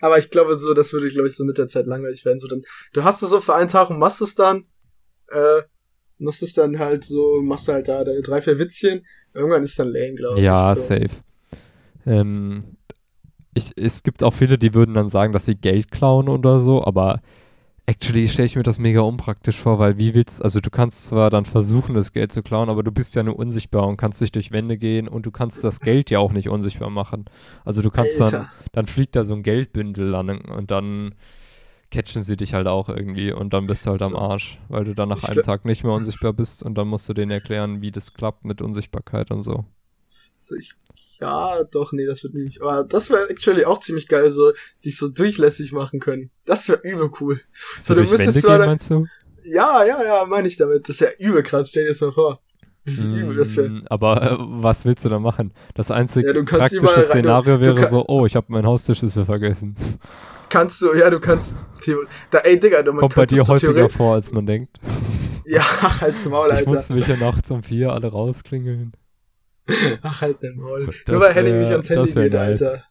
[0.00, 2.38] Aber ich glaube so, das würde, glaube ich, so mit der Zeit langweilig werden.
[2.38, 4.66] So dann, du hast es so für einen Tag und machst es dann.
[5.28, 5.62] Äh,
[6.18, 9.04] machst es dann halt so, machst halt da deine drei, vier Witzchen.
[9.34, 10.44] Irgendwann ist dann lame, glaube ich.
[10.44, 10.82] Ja, so.
[10.82, 11.10] safe.
[12.06, 12.76] Ähm,
[13.54, 16.84] ich, es gibt auch viele, die würden dann sagen, dass sie Geld klauen oder so,
[16.84, 17.20] aber
[17.88, 21.30] Actually stelle ich mir das mega unpraktisch vor, weil wie willst, also du kannst zwar
[21.30, 24.34] dann versuchen, das Geld zu klauen, aber du bist ja nur unsichtbar und kannst nicht
[24.34, 27.26] durch Wände gehen und du kannst das Geld ja auch nicht unsichtbar machen.
[27.64, 28.38] Also du kannst Alter.
[28.38, 31.14] dann, dann fliegt da so ein Geldbündel an und dann
[31.90, 34.06] catchen sie dich halt auch irgendwie und dann bist du halt so.
[34.06, 36.88] am Arsch, weil du dann nach ich einem Tag nicht mehr unsichtbar bist und dann
[36.88, 39.64] musst du denen erklären, wie das klappt mit Unsichtbarkeit und so.
[40.36, 40.74] So, ich
[41.20, 42.60] ja, doch, nee, das wird nicht.
[42.60, 46.30] Aber das wäre actually auch ziemlich geil, so sich so durchlässig machen können.
[46.44, 47.40] Das wäre übel cool.
[47.80, 49.06] So, so du müsstest zwar dann, meinst du?
[49.42, 50.88] Ja, ja, ja, meine ich damit.
[50.88, 52.40] Das ist ja übel krass, stell dir das mal vor.
[52.84, 55.52] Das ist mm, übel, das wär, Aber äh, was willst du da machen?
[55.74, 59.74] Das einzige ja, praktische Szenario wäre kann, so, oh, ich habe meinen Haustürschlüssel vergessen.
[60.56, 61.54] Kannst du, ja, du kannst
[62.30, 64.80] da, ey, Digga, du Kommt bei dir häufiger vor, als man denkt.
[65.48, 65.62] Ja,
[66.00, 66.62] halt's Maul, Alter.
[66.62, 68.94] Ich musste mich ja nachts um vier alle rausklingeln.
[70.02, 70.86] Ach, halt den Maul.
[70.86, 72.62] Das Nur weil Henning nicht ans Handy geht, nice.
[72.62, 72.84] Alter.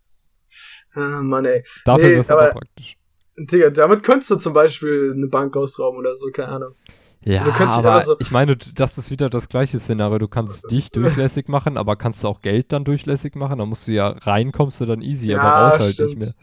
[0.94, 1.66] Ah, Mann, ey.
[1.84, 2.96] Dafür nee, ist aber praktisch.
[3.36, 6.76] Digga, damit könntest du zum Beispiel eine Bank ausrauben oder so, keine Ahnung.
[7.24, 10.20] Ja, also, aber so ich meine, das ist wieder das gleiche Szenario.
[10.20, 13.58] Du kannst dich durchlässig machen, aber kannst du auch Geld dann durchlässig machen?
[13.58, 16.34] Da musst du ja rein, kommst du dann easy, ja, aber raus halt nicht mehr.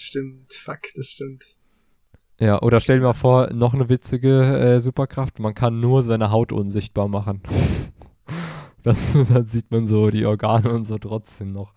[0.00, 1.56] Stimmt, fuck, das stimmt.
[2.38, 6.30] Ja, oder stell dir mal vor, noch eine witzige äh, Superkraft, man kann nur seine
[6.30, 7.42] Haut unsichtbar machen.
[9.32, 11.72] Dann sieht man so die Organe und so trotzdem noch.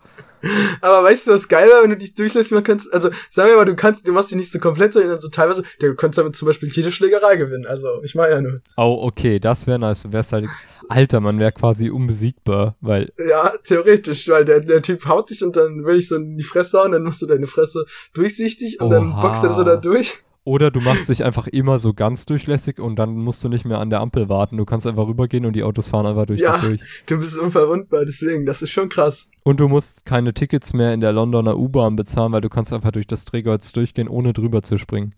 [0.80, 3.56] Aber weißt du, was geil war, wenn du dich durchlässt, man kannst, also sagen wir
[3.56, 6.34] mal, du kannst, du machst dich nicht so komplett, sondern so teilweise, du könntest damit
[6.34, 7.66] zum Beispiel jede Schlägerei gewinnen.
[7.66, 8.60] Also, ich meine ja nur.
[8.76, 10.02] Oh, okay, das wäre nice.
[10.02, 10.48] Du wärst halt,
[10.88, 13.12] Alter, man wäre quasi unbesiegbar, weil.
[13.28, 16.44] Ja, theoretisch, weil der, der Typ haut dich und dann will ich so in die
[16.44, 18.94] Fresse hauen, dann machst du deine Fresse durchsichtig und Oha.
[18.94, 20.22] dann boxt er so da durch.
[20.44, 23.78] Oder du machst dich einfach immer so ganz durchlässig und dann musst du nicht mehr
[23.78, 24.56] an der Ampel warten.
[24.56, 26.80] Du kannst einfach rübergehen und die Autos fahren einfach durch ja, durch.
[27.06, 29.28] Du bist unverwundbar, deswegen, das ist schon krass.
[29.44, 32.90] Und du musst keine Tickets mehr in der Londoner U-Bahn bezahlen, weil du kannst einfach
[32.90, 35.14] durch das Drehkreuz durchgehen, ohne drüber zu springen.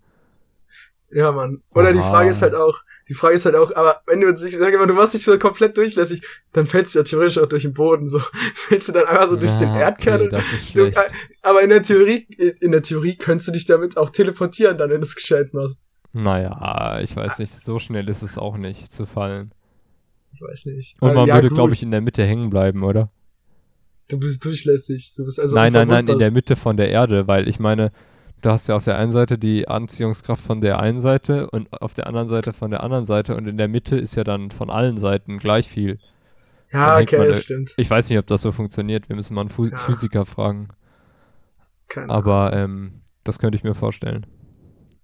[1.10, 1.62] Ja, Mann.
[1.70, 1.92] Oder Aha.
[1.92, 4.74] die Frage ist halt auch, die Frage ist halt auch, aber wenn du dich, sag
[4.74, 7.74] mal, du machst dich so komplett durchlässig, dann fällst du ja theoretisch auch durch den
[7.74, 8.18] Boden, so.
[8.54, 10.20] Fällst du dann einfach so ja, durch den Erdkern.
[10.22, 10.74] Okay, das ist.
[10.74, 10.90] Du,
[11.42, 12.26] aber in der Theorie,
[12.60, 15.80] in der Theorie könntest du dich damit auch teleportieren, dann, wenn du es gescheit machst.
[16.12, 19.52] Naja, ich weiß nicht, so schnell ist es auch nicht zu fallen.
[20.32, 20.96] Ich weiß nicht.
[21.00, 23.10] Und man ja, würde, glaube ich, in der Mitte hängen bleiben, oder?
[24.08, 25.14] Du bist durchlässig.
[25.16, 27.92] Du bist also nein, nein, nein, in der Mitte von der Erde, weil ich meine,
[28.42, 31.94] du hast ja auf der einen Seite die Anziehungskraft von der einen Seite und auf
[31.94, 34.70] der anderen Seite von der anderen Seite und in der Mitte ist ja dann von
[34.70, 35.98] allen Seiten gleich viel.
[36.72, 37.72] Ja, okay, man, das stimmt.
[37.76, 39.08] Ich weiß nicht, ob das so funktioniert.
[39.08, 39.76] Wir müssen mal einen Fu ja.
[39.76, 40.68] Physiker fragen.
[41.88, 44.26] Keine Aber ähm, das könnte ich mir vorstellen.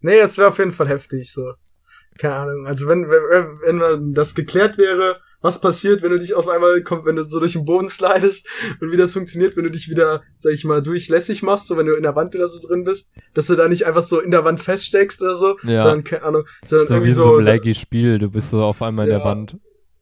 [0.00, 1.52] Nee, es wäre auf jeden Fall heftig, so.
[2.18, 2.66] Keine Ahnung.
[2.66, 7.16] Also wenn, wenn, wenn das geklärt wäre, was passiert, wenn du dich auf einmal, wenn
[7.16, 8.46] du so durch den Boden slidest
[8.80, 11.86] und wie das funktioniert, wenn du dich wieder, sag ich mal, durchlässig machst, so wenn
[11.86, 14.30] du in der Wand oder so drin bist, dass du da nicht einfach so in
[14.30, 15.82] der Wand feststeckst oder so, ja.
[15.82, 17.36] sondern, keine Ahnung, sondern so irgendwie wie so.
[17.36, 19.58] ein laggy Spiel, du bist so auf einmal in der Wand.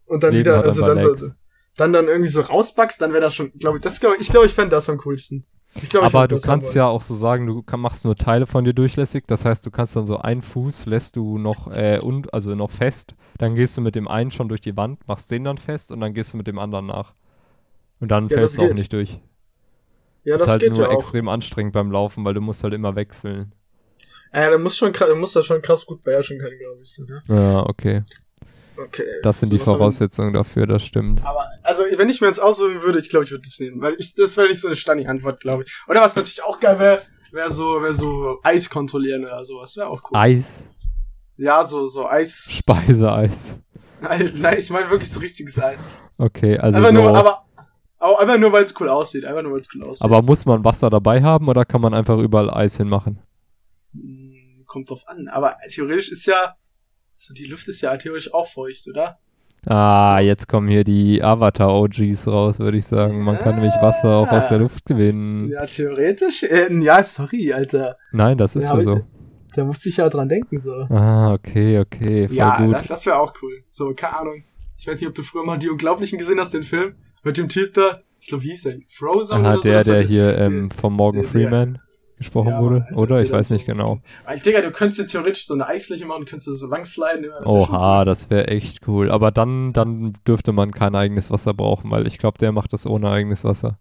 [0.07, 1.31] Und dann Leben wieder, also dann, so,
[1.77, 4.29] dann dann irgendwie so rausbackst, dann wäre das schon, glaube ich, das glaube ich, ich
[4.31, 5.47] glaube, ich fände das am coolsten.
[5.89, 8.75] Glaub, aber du kannst ja auch so sagen, du kann, machst nur Teile von dir
[8.75, 9.25] durchlässig.
[9.27, 12.71] Das heißt, du kannst dann so einen Fuß lässt du noch äh, und also noch
[12.71, 13.15] fest.
[13.39, 16.01] Dann gehst du mit dem einen schon durch die Wand, machst den dann fest und
[16.01, 17.13] dann gehst du mit dem anderen nach.
[18.01, 19.21] Und dann ja, fällst du auch nicht durch.
[20.25, 22.75] Ja, das, das ist halt nur ja extrem anstrengend beim Laufen, weil du musst halt
[22.75, 23.53] immer wechseln.
[24.33, 26.99] Ja, du musst schon, du musst das schon krass gut beherrschen können, glaube ich.
[26.99, 27.23] Ne?
[27.29, 28.03] Ja, okay.
[28.85, 29.05] Okay.
[29.23, 31.25] Das sind die Voraussetzungen dafür, das stimmt.
[31.25, 33.81] Aber, also, wenn ich mir jetzt aussuchen würde, ich glaube, ich würde das nehmen.
[33.81, 35.73] Weil ich, das wäre nicht so eine stunning Antwort, glaube ich.
[35.89, 39.77] Oder was natürlich auch geil wäre, wäre so, wäre so Eis kontrollieren oder sowas.
[39.77, 40.17] Wäre auch cool.
[40.17, 40.69] Eis?
[41.37, 42.49] Ja, so, so Eis.
[42.51, 43.57] Speiseeis.
[44.01, 45.79] Nein, ich meine wirklich so richtiges Eis.
[46.19, 46.79] Okay, also.
[46.79, 47.45] Einfach so nur, aber,
[47.99, 49.25] auch einfach nur, weil es cool aussieht.
[49.25, 50.05] Einfach nur, weil es cool aussieht.
[50.05, 53.19] Aber muss man Wasser dabei haben oder kann man einfach überall Eis hinmachen?
[53.93, 55.27] Hm, kommt drauf an.
[55.29, 56.55] Aber theoretisch ist ja,
[57.19, 59.19] so die Luft ist ja theoretisch auch feucht, oder?
[59.67, 63.25] Ah, jetzt kommen hier die Avatar-OGs raus, würde ich sagen.
[63.25, 65.49] Man kann nämlich Wasser auch aus der Luft gewinnen.
[65.49, 66.45] Ja, theoretisch.
[66.45, 67.97] Äh, ja, sorry, Alter.
[68.13, 69.01] Nein, das ist ja, so.
[69.57, 70.73] Da musste ich ja dran denken, so.
[70.91, 72.29] Ah, okay, okay.
[72.29, 72.75] Voll ja, gut.
[72.75, 73.65] das, das wäre auch cool.
[73.69, 74.45] So, keine Ahnung.
[74.77, 76.95] Ich weiß nicht, ob du früher mal die Unglaublichen gesehen hast, den Film.
[77.25, 78.03] Mit dem Typ da.
[78.21, 78.79] Ich glaube, wie hieß der?
[78.89, 79.93] Frozen Aha, oder der, so?
[79.93, 81.81] der hier ähm, vom Morgan Freeman
[82.19, 83.23] gesprochen ja, wurde, Alter, oder?
[83.23, 84.01] Ich weiß nicht genau.
[84.25, 87.31] Weil, Digga, du könntest ja theoretisch so eine Eisfläche machen, könntest du so lang sliden.
[87.31, 89.11] Das Oha, das wäre echt cool.
[89.11, 92.87] Aber dann, dann dürfte man kein eigenes Wasser brauchen, weil ich glaube, der macht das
[92.87, 93.79] ohne eigenes Wasser.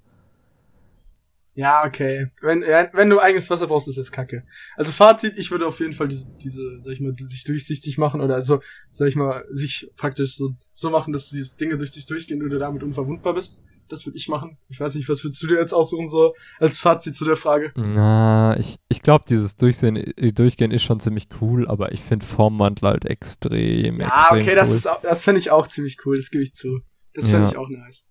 [1.57, 2.27] Ja, okay.
[2.43, 4.43] Wenn, wenn du eigenes Wasser brauchst, ist das kacke.
[4.75, 8.21] Also Fazit, ich würde auf jeden Fall diese, diese, sag ich mal, sich durchsichtig machen
[8.21, 12.05] oder also, sag ich mal, sich praktisch so, so machen, dass diese Dinge durch dich
[12.05, 13.59] durchgehen und du damit unverwundbar bist.
[13.89, 14.57] Das würde ich machen.
[14.69, 17.71] Ich weiß nicht, was würdest du dir jetzt aussuchen, so als Fazit zu der Frage?
[17.75, 22.25] Na, ich, ich glaube, dieses Durchsehen, äh, Durchgehen ist schon ziemlich cool, aber ich finde
[22.25, 23.99] Formmantel halt extrem.
[23.99, 24.55] Ja, extrem okay, cool.
[24.55, 26.79] das ist das finde ich auch ziemlich cool, das gebe ich zu.
[27.13, 27.51] Das fände Ja.
[27.51, 28.05] ich auch nice.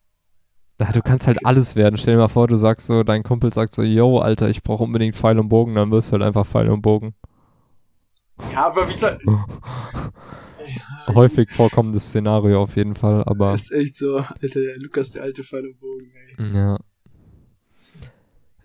[0.80, 1.96] Ja, du kannst halt alles werden.
[1.96, 4.82] Stell dir mal vor, du sagst so, dein Kumpel sagt so, yo, Alter, ich brauche
[4.84, 7.14] unbedingt Pfeil und Bogen, dann wirst du halt einfach Pfeil und Bogen.
[8.52, 9.18] Ja, aber wie soll.
[11.08, 15.22] Häufig vorkommendes Szenario auf jeden Fall, aber Das ist echt so, Alter, der Lukas, der
[15.22, 16.54] alte Pfeil und Bogen, ey.
[16.54, 16.78] ja.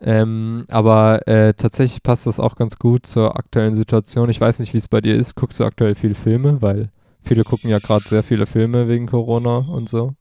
[0.03, 4.29] Ähm, aber äh, tatsächlich passt das auch ganz gut zur aktuellen Situation.
[4.31, 5.35] Ich weiß nicht, wie es bei dir ist.
[5.35, 6.59] Guckst du aktuell viele Filme?
[6.61, 6.89] Weil
[7.21, 10.15] viele gucken ja gerade sehr viele Filme wegen Corona und so.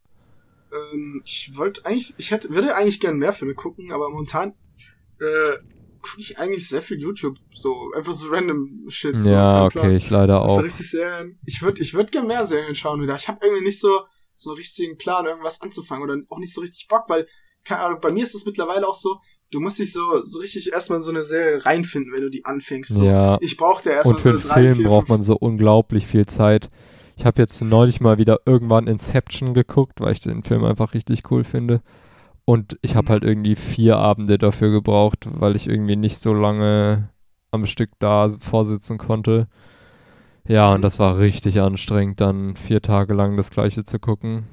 [0.93, 4.53] Ähm, ich wollte eigentlich, ich hätte, würde eigentlich gern mehr Filme gucken, aber momentan
[5.19, 5.57] äh,
[6.03, 9.23] gucke ich eigentlich sehr viel YouTube, so einfach so random Shit.
[9.23, 10.63] So, ja, okay, ich leider auch.
[10.63, 11.39] richtig Serien.
[11.47, 13.17] Ich würde, ich würde gern mehr Serien schauen wieder.
[13.17, 14.01] Ich habe irgendwie nicht so
[14.35, 17.27] so einen richtigen Plan, irgendwas anzufangen oder auch nicht so richtig Bock, weil
[17.63, 19.21] keine Ahnung, bei mir ist das mittlerweile auch so.
[19.51, 22.45] Du musst dich so so richtig erstmal in so eine Serie reinfinden, wenn du die
[22.45, 22.93] anfängst.
[22.93, 23.05] So.
[23.05, 23.37] Ja.
[23.41, 26.27] Ich brauchte erstmal Und für so einen drei, Film vier, braucht man so unglaublich viel
[26.27, 26.71] Zeit.
[27.17, 31.31] Ich habe jetzt neulich mal wieder irgendwann Inception geguckt, weil ich den Film einfach richtig
[31.31, 31.83] cool finde.
[32.51, 33.13] Und ich habe Mhm.
[33.13, 37.11] halt irgendwie vier Abende dafür gebraucht, weil ich irgendwie nicht so lange
[37.53, 39.49] am Stück da vorsitzen konnte.
[40.47, 44.47] Ja, und das war richtig anstrengend, dann vier Tage lang das gleiche zu gucken.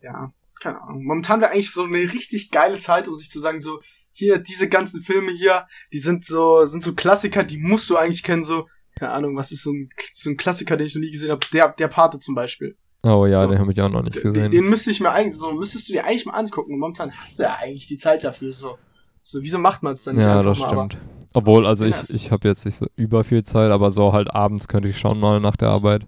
[0.00, 1.04] ja, keine Ahnung.
[1.04, 4.68] Momentan wäre eigentlich so eine richtig geile Zeit, um sich zu sagen, so, hier, diese
[4.68, 8.68] ganzen Filme hier, die sind so, sind so Klassiker, die musst du eigentlich kennen, so,
[8.94, 11.46] keine Ahnung, was ist so ein, so ein Klassiker, den ich noch nie gesehen habe,
[11.52, 12.76] der, der Pate zum Beispiel.
[13.04, 13.48] Oh ja, So.
[13.48, 14.50] den habe ich auch noch nicht Den, gesehen.
[14.52, 16.74] den müsste ich mir eigentlich, so, müsstest du dir eigentlich mal angucken.
[16.74, 18.78] Und momentan hast du ja eigentlich die Zeit dafür, so.
[19.22, 20.68] So, wieso macht man es dann nicht ja, einfach das mal?
[20.68, 21.02] Aber stimmt.
[21.34, 24.68] Obwohl, also ich, ich habe jetzt nicht so über viel Zeit, aber so halt abends
[24.68, 26.06] könnte ich schauen mal nach der Arbeit.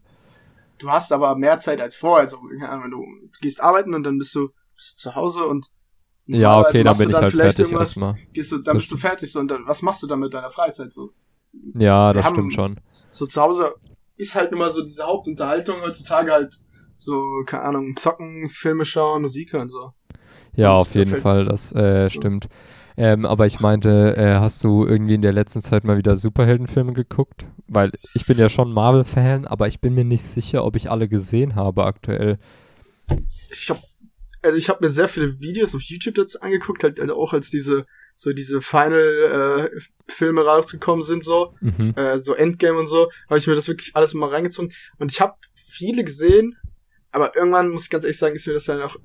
[0.79, 2.39] du hast aber mehr Zeit als vorher, also,
[2.91, 3.05] du,
[3.41, 5.71] gehst arbeiten und dann bist du, bist du zu Hause und
[6.27, 8.19] Ja, okay, dann machst du bin ich halt vielleicht fertig irgendwas erstmal.
[8.35, 10.35] gehst du, dann Das bist du fertig so und dann, was machst du dann mit
[10.35, 11.13] deiner Freizeit so?
[11.79, 12.81] Ja, Wir das haben- stimmt schon.
[13.11, 13.75] So zu Hause
[14.17, 16.55] ist halt immer so diese Hauptunterhaltung heutzutage halt
[16.95, 19.93] so, keine Ahnung, zocken, Filme schauen, Musik hören so.
[20.55, 22.21] Ja, Und auf jeden Fall, das äh, so.
[22.21, 22.49] stimmt.
[22.97, 26.93] Ähm, aber ich meinte, äh, hast du irgendwie in der letzten Zeit mal wieder Superheldenfilme
[26.93, 27.45] geguckt?
[27.67, 31.09] Weil ich bin ja schon Marvel-Fan, aber ich bin mir nicht sicher, ob ich alle
[31.09, 32.39] gesehen habe aktuell.
[33.51, 33.83] Ich hab,
[34.43, 37.51] also ich habe mir sehr viele Videos auf YouTube dazu angeguckt, halt also auch als
[37.51, 41.95] diese, so diese Final-Filme rausgekommen sind so, Mhm.
[41.97, 45.21] äh, so Endgame und so, habe ich mir das wirklich alles mal reingezogen und ich
[45.21, 46.57] habe viele gesehen,
[47.15, 48.97] aber irgendwann muss ich ganz ehrlich sagen, ist mir das dann auch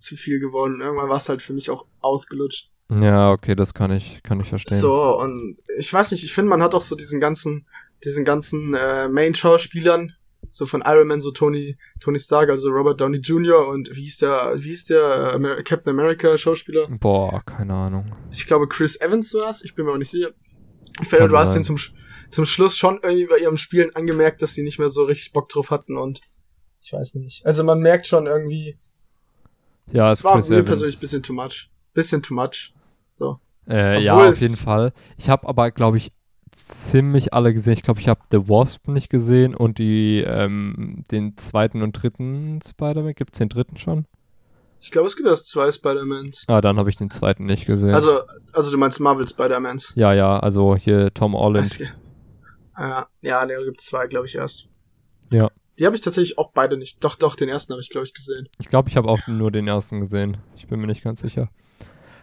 [0.00, 0.80] zu viel geworden.
[0.80, 2.70] Irgendwann war es halt für mich auch ausgelutscht.
[2.90, 4.80] Ja, okay, das kann ich, kann ich verstehen.
[4.80, 7.66] So, und ich weiß nicht, ich finde, man hat auch so diesen ganzen,
[8.04, 10.14] diesen ganzen äh, Main-Schauspielern,
[10.50, 13.68] so von Iron Man, so Tony, Tony Stark, also Robert Downey Jr.
[13.68, 16.88] und wie hieß der, wie hieß der äh, Amer Captain America Schauspieler?
[16.88, 18.16] Boah, keine Ahnung.
[18.32, 20.30] Ich glaube Chris Evans war's, ich bin mir auch nicht sicher.
[21.00, 21.78] Ich finde, du hast den zum,
[22.30, 25.48] zum Schluss schon irgendwie bei ihrem Spielen angemerkt, dass sie nicht mehr so richtig Bock
[25.48, 26.20] drauf hatten und
[26.84, 27.44] ich weiß nicht.
[27.46, 28.76] Also man merkt schon irgendwie,
[29.90, 30.68] Ja, es es war Chris mir Evans.
[30.68, 31.70] persönlich ein bisschen too much.
[31.94, 32.74] Bisschen too much.
[33.06, 33.40] So.
[33.68, 34.92] Äh, ja, auf es- jeden Fall.
[35.16, 36.12] Ich habe aber, glaube ich,
[36.52, 37.72] ziemlich alle gesehen.
[37.72, 42.60] Ich glaube, ich habe The Wasp nicht gesehen und die, ähm, den zweiten und dritten
[42.66, 43.14] Spider-Man.
[43.14, 44.06] Gibt es den dritten schon?
[44.80, 46.44] Ich glaube, es gibt erst zwei Spider-Mans.
[46.46, 47.94] Ah, dann habe ich den zweiten nicht gesehen.
[47.94, 48.20] Also,
[48.52, 49.92] also du meinst Marvel Spider-Mans.
[49.96, 51.66] ja, ja, also hier Tom Holland.
[51.66, 51.78] Es-
[52.78, 54.66] Ja, ja, ne, gibt zwei, glaube ich, erst.
[55.30, 55.50] Ja.
[55.78, 57.02] Die habe ich tatsächlich auch beide nicht.
[57.02, 58.48] Doch, doch, den ersten habe ich, glaube ich, gesehen.
[58.58, 60.36] Ich glaube, ich habe auch nur den ersten gesehen.
[60.56, 61.48] Ich bin mir nicht ganz sicher.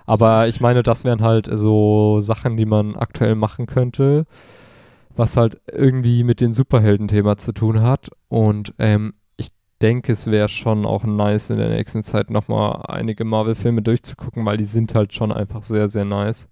[0.06, 4.26] Aber ich meine, das wären halt so Sachen, die man aktuell machen könnte,
[5.16, 8.10] was halt irgendwie mit dem Superhelden-Thema zu tun hat.
[8.30, 9.50] Und ähm, ich
[9.82, 14.58] denke, es wäre schon auch nice, in der nächsten Zeit nochmal einige Marvel-Filme durchzugucken, weil
[14.58, 16.48] die sind halt schon einfach sehr, sehr nice.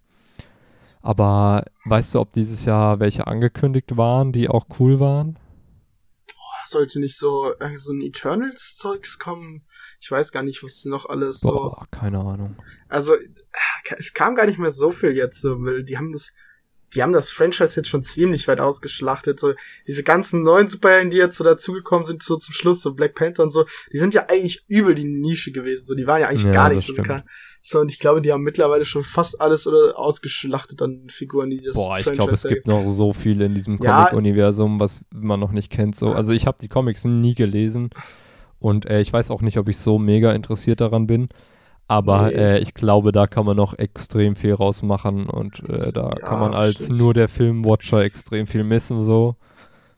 [1.01, 5.37] Aber weißt du, ob dieses Jahr welche angekündigt waren, die auch cool waren?
[6.69, 9.63] Sollte nicht so, äh, so ein Eternals-Zeugs kommen?
[9.99, 11.51] Ich weiß gar nicht, was noch alles so.
[11.51, 12.57] Boah, keine Ahnung.
[12.87, 13.27] Also, äh,
[13.97, 16.31] es kam gar nicht mehr so viel jetzt, so, weil die haben das,
[16.93, 19.39] die haben das Franchise jetzt schon ziemlich weit ausgeschlachtet.
[19.39, 19.53] So,
[19.87, 23.43] diese ganzen neuen Superhelden, die jetzt so dazugekommen sind, so zum Schluss, so Black Panther
[23.43, 25.85] und so, die sind ja eigentlich übel die Nische gewesen.
[25.85, 27.23] So, die waren ja eigentlich Ja, gar nicht so stimmt.
[27.61, 31.61] So, und ich glaube, die haben mittlerweile schon fast alles oder ausgeschlachtet an Figuren, die
[31.61, 34.05] das Boah, ich glaube, es gibt noch so viel in diesem Ja.
[34.05, 35.95] Comic-Universum, was man noch nicht kennt.
[35.95, 36.13] So.
[36.13, 37.89] Also ich habe die Comics nie gelesen
[38.59, 41.27] und äh, ich weiß auch nicht, ob ich so mega interessiert daran bin.
[41.87, 46.09] Aber Nee, äh, ich glaube, da kann man noch extrem viel rausmachen und äh, da
[46.11, 46.99] Ja, kann man als stimmt.
[46.99, 49.35] nur der Filmwatcher extrem viel missen so.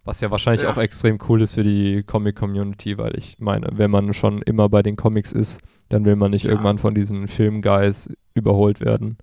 [0.04, 0.71] Was ja wahrscheinlich Ja.
[0.71, 4.82] auch extrem cool ist für die Comic-Community, weil ich meine, wenn man schon immer bei
[4.82, 5.60] den Comics ist,
[5.91, 6.51] Dann will man nicht ja.
[6.51, 9.17] irgendwann von diesen Filmguys überholt werden.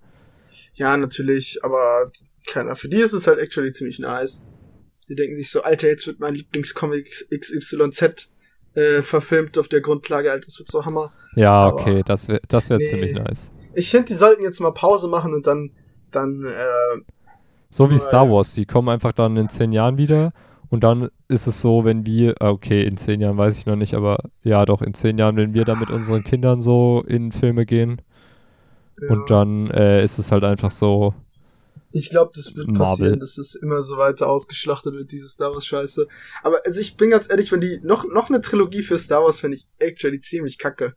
[0.74, 2.12] Ja, natürlich, aber
[2.46, 2.76] keiner.
[2.76, 4.42] Für die ist es halt actually ziemlich nice.
[5.08, 8.30] Die denken sich so, Alter, jetzt wird mein Lieblingscomic XYZ
[8.74, 11.12] äh, verfilmt auf der Grundlage, Alter, das wird so Hammer.
[11.34, 12.84] Ja, aber okay, das wäre das wär nee.
[12.84, 13.50] ziemlich nice.
[13.74, 15.70] Ich finde, die sollten jetzt mal Pause machen und dann,
[16.10, 17.00] dann, äh,
[17.70, 20.32] So wie Star Wars, die kommen einfach dann in zehn Jahren wieder
[20.70, 23.76] und dann ist es so, wenn wir, ah, okay, in zehn Jahren weiß ich noch
[23.76, 27.32] nicht, aber ja, doch, in zehn Jahren, wenn wir dann mit unseren Kindern so in
[27.32, 28.02] Filme gehen.
[29.00, 29.10] Ja.
[29.10, 31.14] Und dann äh, ist es halt einfach so.
[31.90, 32.84] Ich glaube, das wird Marvel.
[32.84, 36.06] passieren, dass es immer so weiter ausgeschlachtet wird, diese Star Wars Scheiße.
[36.42, 39.40] Aber also ich bin ganz ehrlich, wenn die noch, noch eine Trilogie für Star Wars
[39.40, 40.94] finde ich actually ziemlich kacke.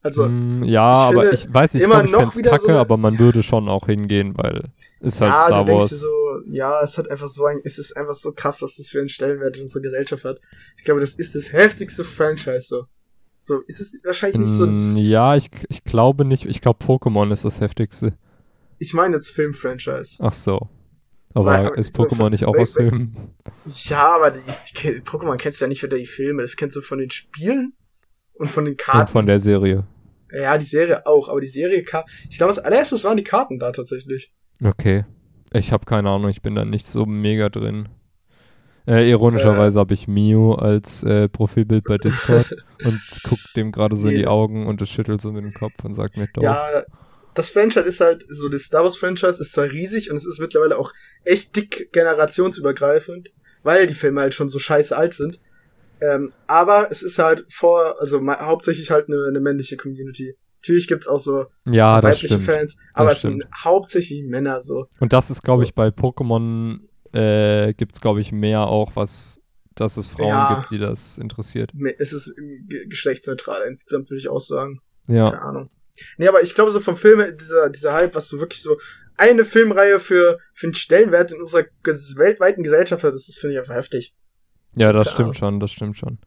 [0.00, 0.28] Also.
[0.28, 2.78] Mm, ja, ich aber ich weiß nicht, immer ich glaub, ich noch kacke, so eine,
[2.78, 5.90] aber man würde schon auch hingehen, weil ist halt ja, Star Wars.
[5.90, 6.08] So,
[6.46, 9.08] ja, es hat einfach so ein, es ist einfach so krass, was das für einen
[9.08, 10.40] Stellenwert in unserer Gesellschaft hat.
[10.76, 12.84] Ich glaube, das ist das heftigste Franchise so.
[13.40, 14.66] So, ist es wahrscheinlich nicht so.
[14.66, 16.44] Mm, ja, ich, ich glaube nicht.
[16.44, 18.18] Ich glaube, Pokémon ist das heftigste.
[18.78, 20.16] Ich meine jetzt Film-Franchise.
[20.20, 20.68] Ach so.
[21.34, 23.34] Aber, Weil, aber ist Pokémon so, nicht auch aus Filmen?
[23.84, 24.40] Ja, aber die,
[24.82, 26.42] die, Pokémon kennst du ja nicht für die Filme.
[26.42, 27.74] Das kennst du von den Spielen
[28.34, 29.00] und von den Karten.
[29.00, 29.86] Und von der Serie.
[30.32, 31.28] Ja, die Serie auch.
[31.28, 31.86] Aber die Serie, ich
[32.36, 34.32] glaube, als allererstes waren die Karten da tatsächlich.
[34.62, 35.04] Okay.
[35.52, 37.88] Ich habe keine Ahnung, ich bin da nicht so mega drin.
[38.86, 39.80] Äh, ironischerweise äh.
[39.80, 44.26] habe ich Mio als äh, Profilbild bei Discord und guckt dem gerade so in die
[44.26, 46.42] Augen und es schüttelt so mit dem Kopf und sagt mir doch.
[46.42, 46.84] Ja,
[47.34, 50.40] das Franchise ist halt, so das Star Wars Franchise ist zwar riesig und es ist
[50.40, 50.92] mittlerweile auch
[51.24, 53.30] echt dick generationsübergreifend,
[53.62, 55.38] weil die Filme halt schon so scheiße alt sind.
[56.00, 60.34] Ähm, aber es ist halt vor, also hauptsächlich halt eine, eine männliche Community.
[60.60, 64.86] Natürlich gibt's auch so ja, weibliche Fans, aber es sind hauptsächlich Männer so.
[65.00, 65.68] Und das ist, glaube so.
[65.68, 66.80] ich, bei Pokémon
[67.12, 69.40] äh, gibt's, glaube ich, mehr auch, was,
[69.74, 71.72] dass es Frauen ja, gibt, die das interessiert.
[71.98, 72.34] Es ist
[72.88, 74.80] geschlechtsneutral insgesamt, würde ich auch sagen.
[75.06, 75.30] Ja.
[75.30, 75.70] Keine Ahnung.
[76.16, 78.78] Nee, aber ich glaube, so vom Film, dieser, dieser Hype, was so wirklich so
[79.16, 83.74] eine Filmreihe für, für einen Stellenwert in unserer weltweiten Gesellschaft hat, das finde ich einfach
[83.74, 84.14] heftig.
[84.76, 86.18] Ja, das stimmt schon, das stimmt schon.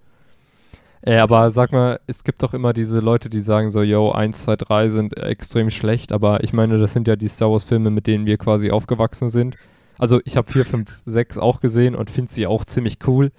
[1.04, 4.42] Äh, aber sag mal, es gibt doch immer diese Leute, die sagen so, yo, 1,
[4.42, 7.90] 2, 3 sind extrem schlecht, aber ich meine, das sind ja die Star Wars Filme,
[7.90, 9.56] mit denen wir quasi aufgewachsen sind.
[9.98, 13.32] Also ich habe 4, 5, 6 auch gesehen und finde sie auch ziemlich cool.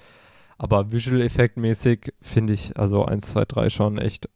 [0.58, 4.28] Aber Visual Effect mäßig finde ich also 1, 2, 3 schon echt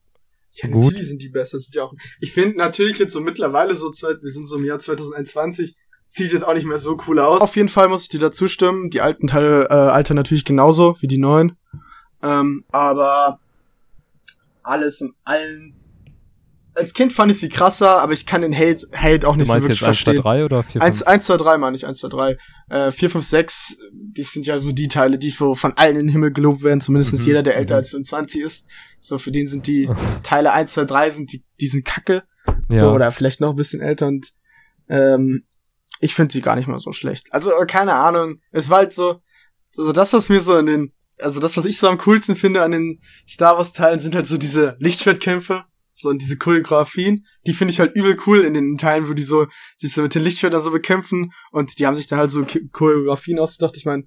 [0.53, 0.85] ja, gut.
[0.85, 1.59] natürlich sind die besser.
[1.59, 4.79] Sind ja auch, ich finde natürlich jetzt so mittlerweile so, wir sind so im Jahr
[4.79, 5.77] 2021,
[6.09, 7.41] sieht jetzt auch nicht mehr so cool aus.
[7.41, 8.91] Auf jeden Fall muss ich dir dazu stimmen.
[8.91, 11.57] Die alten Teile äh, alter natürlich genauso wie die neuen.
[12.23, 13.41] Ähm, aber
[14.63, 15.75] alles in allen.
[16.75, 19.55] Als Kind fand ich sie krasser, aber ich kann den Hate, Hate auch nicht so
[19.55, 20.17] wirklich jetzt 1, verstehen.
[20.17, 20.85] 2, 3 oder 4, 5?
[20.85, 22.37] 1, 1, 2, 3 meine ich, 1, 2, 3.
[22.69, 26.09] Äh, 4, 5, 6, die sind ja so die Teile, die von allen in den
[26.11, 27.79] Himmel gelobt werden, zumindest mhm, jeder, der älter mhm.
[27.79, 28.67] als 25 ist.
[29.01, 29.89] So, für den sind die
[30.23, 32.25] Teile 1, 2, 3 sind die, die sind kacke.
[32.69, 32.81] Ja.
[32.81, 34.33] So, oder vielleicht noch ein bisschen älter und
[34.89, 35.45] ähm,
[36.01, 37.33] ich finde sie gar nicht mal so schlecht.
[37.33, 38.39] Also, keine Ahnung.
[38.51, 39.23] Es war halt so,
[39.71, 42.63] so das, was mir so in den also das, was ich so am coolsten finde
[42.63, 47.27] an den Star Wars Teilen, sind halt so diese Lichtschwertkämpfe, so und diese Choreografien.
[47.47, 50.15] Die finde ich halt übel cool in den Teilen, wo die so sich so mit
[50.15, 53.77] den Lichtschwertern so bekämpfen und die haben sich dann halt so Choreografien ausgedacht.
[53.77, 54.05] Ich meine,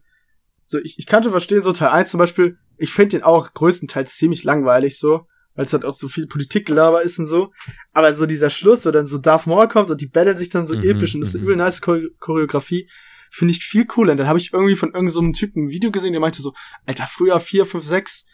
[0.64, 3.54] so ich, ich kann schon verstehen, so Teil 1 zum Beispiel, ich finde den auch
[3.54, 7.52] größtenteils ziemlich langweilig so, weil es halt auch so viel Politikgelaber ist und so.
[7.92, 10.68] Aber so dieser Schluss, wo dann so Darth Maul kommt und die battlen sich dann
[10.68, 11.44] so mhm, episch und das ist mhm.
[11.44, 12.88] übel nice Choreografie
[13.30, 14.12] finde ich viel cooler.
[14.12, 16.54] Und dann habe ich irgendwie von irgendeinem so Typen ein Video gesehen, der meinte so,
[16.86, 18.26] Alter, früher 4, 5, 6,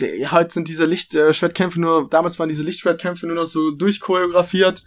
[0.00, 4.84] der, halt sind diese Lichtschwertkämpfe nur, damals waren diese Lichtschwertkämpfe nur noch so durchchoreografiert.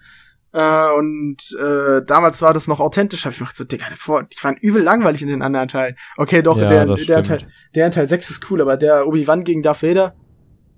[0.54, 3.26] Äh, und äh, damals war das noch authentisch.
[3.26, 5.96] Hab ich gedacht so, Digga, die waren übel langweilig in den anderen Teilen.
[6.18, 9.62] Okay, doch, ja, der, der, Teil, der Teil 6 ist cool, aber der Obi-Wan gegen
[9.62, 10.16] Darth Vader,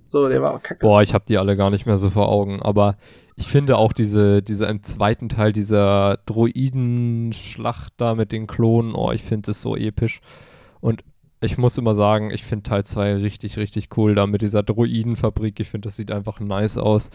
[0.04, 0.80] so, der war auch kacke.
[0.80, 2.98] Boah, ich hab die alle gar nicht mehr so vor Augen, aber
[3.40, 9.14] ich finde auch diese, diese im zweiten Teil dieser Droidenschlacht da mit den Klonen, oh,
[9.14, 10.20] ich finde das so episch.
[10.82, 11.06] Und
[11.40, 15.58] ich muss immer sagen, ich finde Teil 2 richtig, richtig cool da mit dieser Droidenfabrik.
[15.62, 17.12] Ich finde, das sieht einfach nice aus.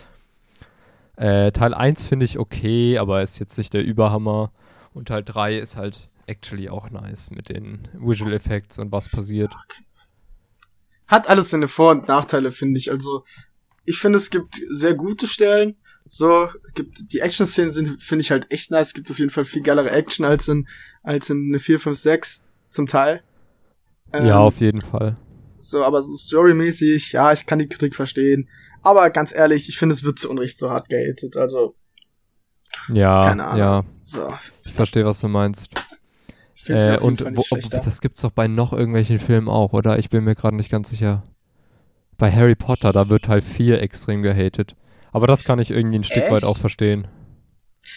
[1.16, 4.50] Äh, Teil 1 finde ich okay, aber ist jetzt nicht der Überhammer.
[4.94, 9.54] Und Teil 3 ist halt actually auch nice mit den Visual Effects und was passiert.
[11.06, 12.90] Hat alles seine Vor- und Nachteile, finde ich.
[12.90, 13.24] Also,
[13.84, 15.76] ich finde, es gibt sehr gute Stellen
[16.08, 18.88] so, gibt, die Action-Szenen sind, finde ich halt echt nice.
[18.88, 20.68] Es gibt auf jeden Fall viel geilere Action als in,
[21.02, 23.22] als in eine 4, 5, 6 zum Teil.
[24.12, 25.16] Ähm, ja, auf jeden Fall.
[25.56, 28.48] So, aber so storymäßig, ja, ich kann die Kritik verstehen.
[28.82, 31.36] Aber ganz ehrlich, ich finde, es wird zu Unrecht so hart gehatet.
[31.36, 31.74] Also.
[32.92, 33.58] Ja, keine Ahnung.
[33.58, 33.84] ja.
[34.02, 34.28] So.
[34.62, 35.70] Ich verstehe, was du meinst.
[36.66, 39.98] Äh, und wo, ob, das gibt's doch bei noch irgendwelchen Filmen auch, oder?
[39.98, 41.22] Ich bin mir gerade nicht ganz sicher.
[42.16, 44.76] Bei Harry Potter, da wird halt 4 extrem gehatet.
[45.14, 46.32] Aber das kann ich irgendwie ein Stück Echt?
[46.32, 47.06] weit auch verstehen.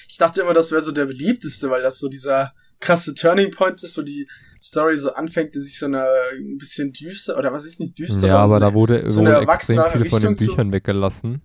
[0.08, 3.82] Ich dachte immer, das wäre so der beliebteste, weil das so dieser krasse Turning Point
[3.84, 4.28] ist, wo die
[4.62, 6.06] Story so anfängt, in sich so eine
[6.38, 8.28] ein bisschen düster, oder was ist nicht düster?
[8.28, 11.42] Ja, aber da wurde, so extrem viele von den Büchern weggelassen.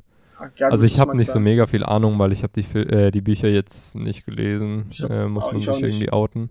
[0.57, 3.21] Ja, also ich habe nicht so mega viel Ahnung, weil ich habe die, äh, die
[3.21, 4.87] Bücher jetzt nicht gelesen.
[4.91, 6.51] Ich hab- Äh, muss man ich sich irgendwie outen.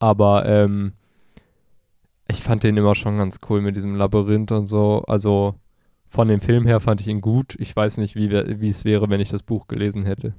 [0.00, 0.92] Aber ähm,
[2.28, 5.04] ich fand den immer schon ganz cool mit diesem Labyrinth und so.
[5.06, 5.54] Also
[6.08, 7.54] von dem Film her fand ich ihn gut.
[7.58, 10.34] Ich weiß nicht, wie, wie es wäre, wenn ich das Buch gelesen hätte.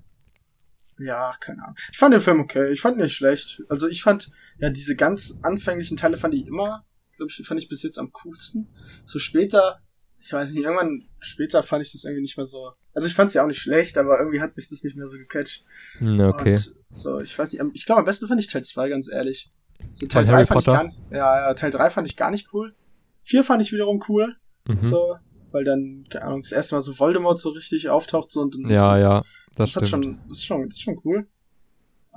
[0.97, 1.75] Ja, keine Ahnung.
[1.91, 2.71] Ich fand den Film okay.
[2.71, 3.61] Ich fand ihn nicht schlecht.
[3.69, 7.69] Also ich fand, ja, diese ganz anfänglichen Teile fand ich immer, glaube ich, fand ich
[7.69, 8.67] bis jetzt am coolsten.
[9.05, 9.79] So später,
[10.19, 12.71] ich weiß nicht, irgendwann später fand ich das irgendwie nicht mehr so.
[12.93, 15.07] Also ich fand es ja auch nicht schlecht, aber irgendwie hat mich das nicht mehr
[15.07, 15.63] so gecatcht.
[15.99, 16.55] Hm, okay.
[16.55, 19.49] Und so, ich weiß nicht, ich glaube am besten fand ich Teil 2, ganz ehrlich.
[19.91, 20.77] So, Teil Von 3 Harry fand ich Potter?
[20.77, 22.75] gar nicht, ja, ja, Teil 3 fand ich gar nicht cool.
[23.23, 24.35] 4 fand ich wiederum cool,
[24.67, 24.89] Mhm.
[24.89, 25.15] so,
[25.51, 28.67] weil dann, keine Ahnung, das erste Mal so Voldemort so richtig auftaucht, so, und dann
[28.67, 29.25] Ja, ja,
[29.55, 29.89] das das, hat stimmt.
[29.89, 31.27] schon, das ist schon, das ist schon cool.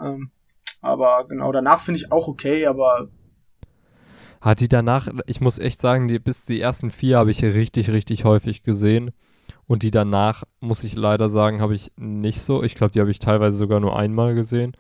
[0.01, 0.31] Ähm,
[0.83, 3.11] aber genau, danach finde ich auch okay, aber
[4.41, 7.91] Hat die danach, ich muss echt sagen, die, bis die ersten vier habe ich richtig,
[7.91, 9.13] richtig häufig gesehen.
[9.67, 12.63] Und die danach, muss ich leider sagen, habe ich nicht so.
[12.63, 14.73] Ich glaube, die habe ich teilweise sogar nur einmal gesehen.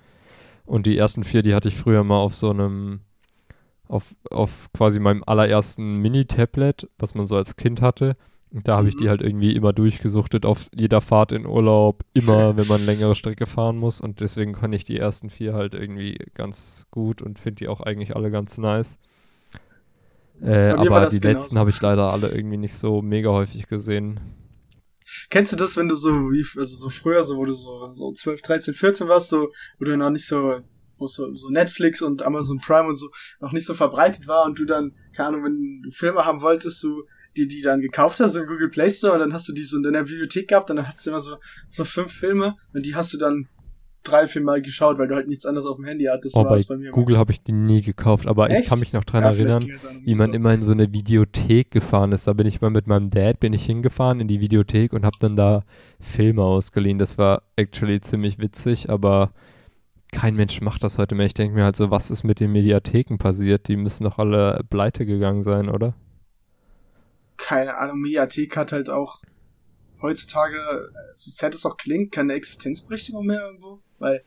[0.66, 3.02] Und die ersten vier, die hatte ich früher mal auf so einem,
[3.88, 8.16] auf, auf quasi meinem allerersten Mini-Tablet, was man so als Kind hatte.
[8.52, 8.98] Und da habe ich Mhm.
[8.98, 13.46] die halt irgendwie immer durchgesuchtet auf jeder Fahrt in Urlaub, immer, wenn man längere Strecke
[13.46, 14.00] fahren muss.
[14.00, 17.80] Und deswegen kann ich die ersten vier halt irgendwie ganz gut und finde die auch
[17.80, 18.98] eigentlich alle ganz nice.
[20.42, 21.28] Äh, aber die genauso.
[21.28, 24.20] letzten habe ich leider alle irgendwie nicht so mega häufig gesehen.
[25.30, 28.12] kennst du das, wenn du so wie, also so früher, so wo du so, so
[28.12, 30.60] 12, 13, 14 warst, so, wo du noch nicht so,
[30.96, 33.08] wo so, so Netflix und Amazon Prime und so
[33.40, 36.82] noch nicht so verbreitet war und du dann, keine Ahnung, wenn du Filme haben wolltest,
[36.82, 37.04] du
[37.36, 39.76] die, die dann gekauft hast im Google Play Store und dann hast du die so
[39.76, 41.36] in deiner Bibliothek gehabt und dann hast du immer so,
[41.68, 43.48] so fünf Filme und die hast du dann
[44.02, 46.34] drei, vier Mal geschaut, weil du halt nichts anderes auf dem Handy hattest.
[46.36, 46.90] Oh, bei bei mir.
[46.90, 48.68] Google habe ich die nie gekauft, aber ich Echt?
[48.68, 49.66] kann mich noch dran Ja, erinnern,
[50.02, 50.36] wie man so.
[50.36, 52.26] immer in so eine Videothek gefahren ist.
[52.26, 55.16] Da bin ich mal mit meinem Dad, bin ich hingefahren in die Videothek und habe
[55.20, 55.64] dann da
[56.00, 56.98] Filme ausgeliehen.
[56.98, 59.32] Das war actually ziemlich witzig, aber
[60.10, 61.26] kein Mensch macht das heute mehr.
[61.26, 63.68] Ich denke mir halt so, was ist mit den Mediatheken passiert?
[63.68, 65.94] Die müssen doch alle pleite gegangen sein, oder?
[67.42, 69.20] Keine Ahnung, Mediathek hat halt auch
[70.00, 70.58] heutzutage,
[71.14, 74.24] so sad es auch klingt, keine Existenzberechtigung mehr irgendwo, weil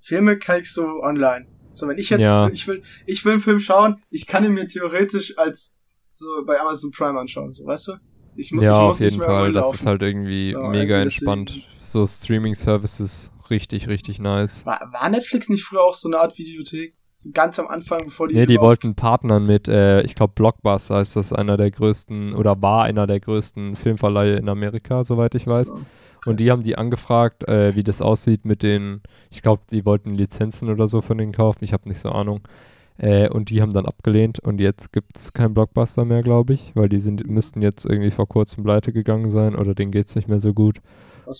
[0.00, 1.46] Filme kriegst du online.
[1.72, 2.48] So, wenn ich jetzt, Ja.
[2.48, 5.74] ich will, ich will einen Film schauen, ich kann ihn mir theoretisch als
[6.12, 7.92] so bei Amazon Prime anschauen, so, weißt du?
[8.36, 9.52] Ich, Ja, ich muss auf jeden Fall.
[9.52, 11.48] Das ist halt irgendwie So, mega irgendwie entspannt.
[11.50, 14.64] deswegen- So Streaming-Services, richtig, richtig nice.
[14.66, 16.94] war, war Netflix nicht früher auch so eine Art Videothek?
[17.34, 18.34] Ganz am Anfang, bevor die.
[18.34, 22.62] Nee, die wollten partnern mit, äh, ich glaube, Blockbuster ist das einer der größten oder
[22.62, 25.68] war einer der größten Filmverleihe in Amerika, soweit ich weiß.
[25.68, 25.80] So.
[26.26, 30.14] Und die haben die angefragt, äh, wie das aussieht mit den, ich glaube, die wollten
[30.14, 32.46] Lizenzen oder so von denen kaufen, ich habe nicht so Ahnung.
[32.98, 36.72] Äh, und die haben dann abgelehnt und jetzt gibt es keinen Blockbuster mehr, glaube ich,
[36.74, 40.16] weil die sind, müssten jetzt irgendwie vor kurzem pleite gegangen sein oder denen geht es
[40.16, 40.80] nicht mehr so gut.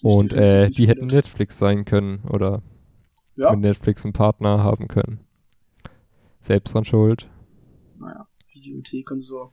[0.02, 1.06] Und definitiv äh, die hätten.
[1.06, 2.62] Netflix sein können oder
[3.36, 5.20] Ja, mit Netflix einen Partner haben können.
[6.48, 7.28] Selbst dran schuld.
[7.98, 9.52] naja, Videothek und so.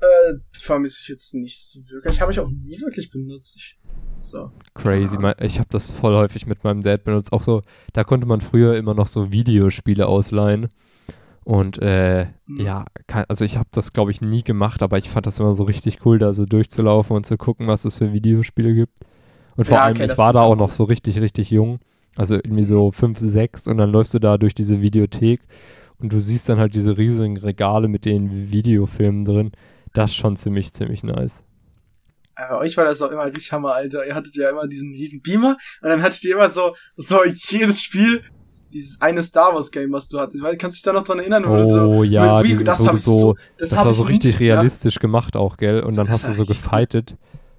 [0.00, 2.20] Äh, vermisse ich jetzt nicht so wirklich.
[2.20, 3.56] Habe ich auch nie wirklich benutzt.
[3.56, 3.76] Ich,
[4.20, 4.50] so.
[4.74, 5.18] Crazy.
[5.18, 7.32] Mein, ich habe das voll häufig mit meinem Dad benutzt.
[7.32, 7.62] Auch so,
[7.92, 10.68] da konnte man früher immer noch so Videospiele ausleihen.
[11.44, 12.60] Und äh, Mhm.
[12.60, 15.54] ja, kann, also ich habe das glaube ich nie gemacht, aber ich fand das immer
[15.54, 18.98] so richtig cool, da so durchzulaufen und zu gucken, was es für Videospiele gibt.
[19.56, 21.80] Und vor Ja, allem, okay, ich war da auch noch so richtig, richtig jung.
[22.16, 25.40] Also irgendwie so 5, 6 und dann läufst du da durch diese Videothek
[25.98, 29.52] und du siehst dann halt diese riesigen Regale mit den Videofilmen drin.
[29.92, 31.42] Das ist schon ziemlich, ziemlich nice.
[32.36, 34.04] Aber bei euch war das auch immer richtig Hammer, Alter.
[34.06, 37.80] Ihr hattet ja immer diesen riesen Beamer und dann hattet ihr immer so, so jedes
[37.82, 38.22] Spiel,
[38.72, 40.42] dieses eine Star Wars Game, was du hattest.
[40.42, 41.44] Weil, kannst du dich da noch dran erinnern?
[41.44, 44.98] du so, Oh ja, Wii- das ich so, das, das war so richtig Ja, realistisch
[44.98, 45.80] gemacht auch, gell?
[45.80, 47.14] Und dann hast du so gefightet.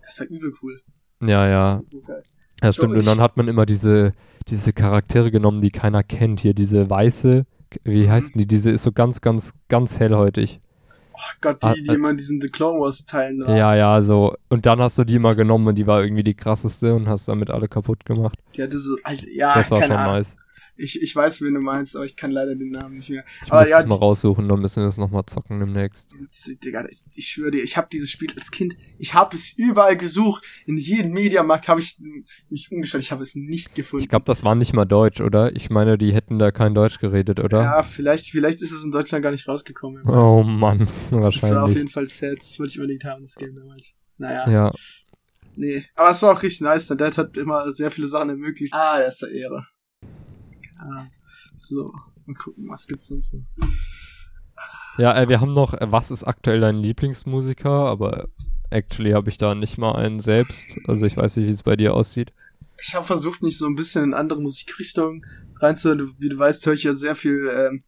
[0.05, 0.81] das war übel cool.
[1.21, 2.23] Ja, ja, Das so geil.
[2.59, 2.95] das stimmt.
[2.95, 4.11] Und dann hat man immer diese,
[4.49, 6.41] diese Charaktere genommen, die keiner kennt.
[6.41, 7.45] Hier diese weiße,
[7.83, 8.45] wie heißen die?
[8.47, 10.59] Diese ist so ganz, ganz, ganz hellhäutig.
[11.13, 13.55] Oh Gott, die, Ah, die äh, immer in diesen The Clone Wars Teilen da.
[13.55, 14.35] Ja, ja, so.
[14.49, 17.27] Und dann hast du die immer genommen und die war irgendwie die krasseste und hast
[17.27, 18.37] damit alle kaputt gemacht.
[18.55, 20.15] Die hatte so, Alter, ja, das war schon Ahnung.
[20.15, 20.35] nice.
[20.77, 23.23] Ich, ich weiß, wen du meinst, aber ich kann leider den Namen nicht mehr.
[23.45, 26.13] Ich Aber muss ja, es mal raussuchen, dann müssen wir das nochmal zocken demnächst.
[26.63, 29.95] Digga, das- ich schwöre dir, ich habe dieses Spiel als Kind, ich habe es überall
[29.95, 31.97] gesucht, in jedem Mediamarkt habe ich
[32.49, 34.03] mich umgeschaut, ich habe es nicht gefunden.
[34.03, 35.55] Ich glaube, das war nicht mal Deutsch, oder?
[35.55, 37.61] Ich meine, die hätten da kein Deutsch geredet, oder?
[37.61, 40.03] Ja, vielleicht, vielleicht ist es in Deutschland gar nicht rausgekommen.
[40.07, 41.77] Oh Mann, das war auf wahrscheinlich.
[41.77, 43.95] jeden Fall sad, das wollte ich unbedingt haben, das Game damals.
[44.17, 44.73] Naja, Ja.
[45.57, 46.87] Nee, aber es war auch richtig nice.
[46.87, 48.73] Der Dad hat immer sehr viele Sachen ermöglicht.
[48.73, 49.65] Ah, er ist der Ehre.
[50.77, 51.07] Ah,
[51.53, 51.93] so,
[52.25, 53.43] mal gucken, was gibt's sonst noch.
[54.97, 57.69] Ja, äh, wir haben noch, äh, was ist aktuell dein Lieblingsmusiker?
[57.69, 58.29] Aber
[58.69, 60.77] actually habe ich da nicht mal einen selbst.
[60.87, 62.33] Also ich weiß nicht, wie es bei dir aussieht.
[62.81, 65.25] Ich habe versucht, mich so ein bisschen in andere Musikrichtungen
[65.59, 66.15] reinzuhören.
[66.19, 67.83] Wie du weißt, höre ich ja sehr viel ähm,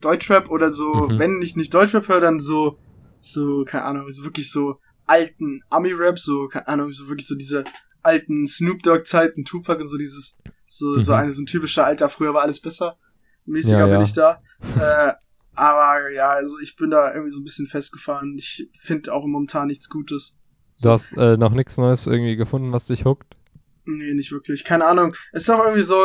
[0.00, 1.08] Deutschrap oder so.
[1.08, 1.18] Mhm.
[1.18, 2.78] Wenn ich nicht Deutschrap höre, dann so,
[3.20, 7.64] so, keine Ahnung, so wirklich so alten Ami-Rap, so, keine Ahnung, so wirklich so diese
[8.02, 10.36] alten Snoop Dogg-Zeiten, Tupac und so dieses,
[10.72, 11.00] so, mhm.
[11.00, 12.96] so eine, so ein typischer Alter, früher war alles besser.
[13.44, 13.96] Mäßiger ja, ja.
[13.96, 14.42] bin ich da.
[14.80, 15.12] äh,
[15.54, 18.36] aber ja, also ich bin da irgendwie so ein bisschen festgefahren.
[18.38, 20.34] Ich finde auch momentan nichts Gutes.
[20.80, 23.36] Du hast äh, noch nichts Neues irgendwie gefunden, was dich huckt?
[23.84, 24.64] Nee, nicht wirklich.
[24.64, 25.14] Keine Ahnung.
[25.32, 25.98] Es ist auch irgendwie so,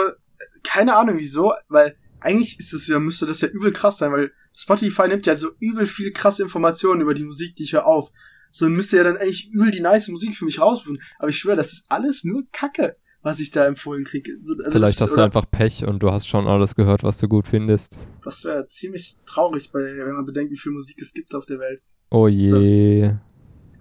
[0.63, 4.33] keine Ahnung wieso, weil eigentlich ist es ja, müsste das ja übel krass sein, weil
[4.53, 8.11] Spotify nimmt ja so übel viel krasse Informationen über die Musik, die ich höre auf.
[8.51, 11.01] So müsste ja dann eigentlich übel die nice Musik für mich rausfinden.
[11.19, 12.97] Aber ich schwöre, das ist alles nur Kacke
[13.27, 14.37] was ich da empfohlen kriege.
[14.37, 17.45] Also Vielleicht hast du einfach Pech und du hast schon alles gehört, was du gut
[17.45, 17.97] findest.
[18.23, 21.59] Das wäre ziemlich traurig, bei, wenn man bedenkt, wie viel Musik es gibt auf der
[21.59, 21.81] Welt.
[22.09, 23.09] Oh je.
[23.09, 23.19] So.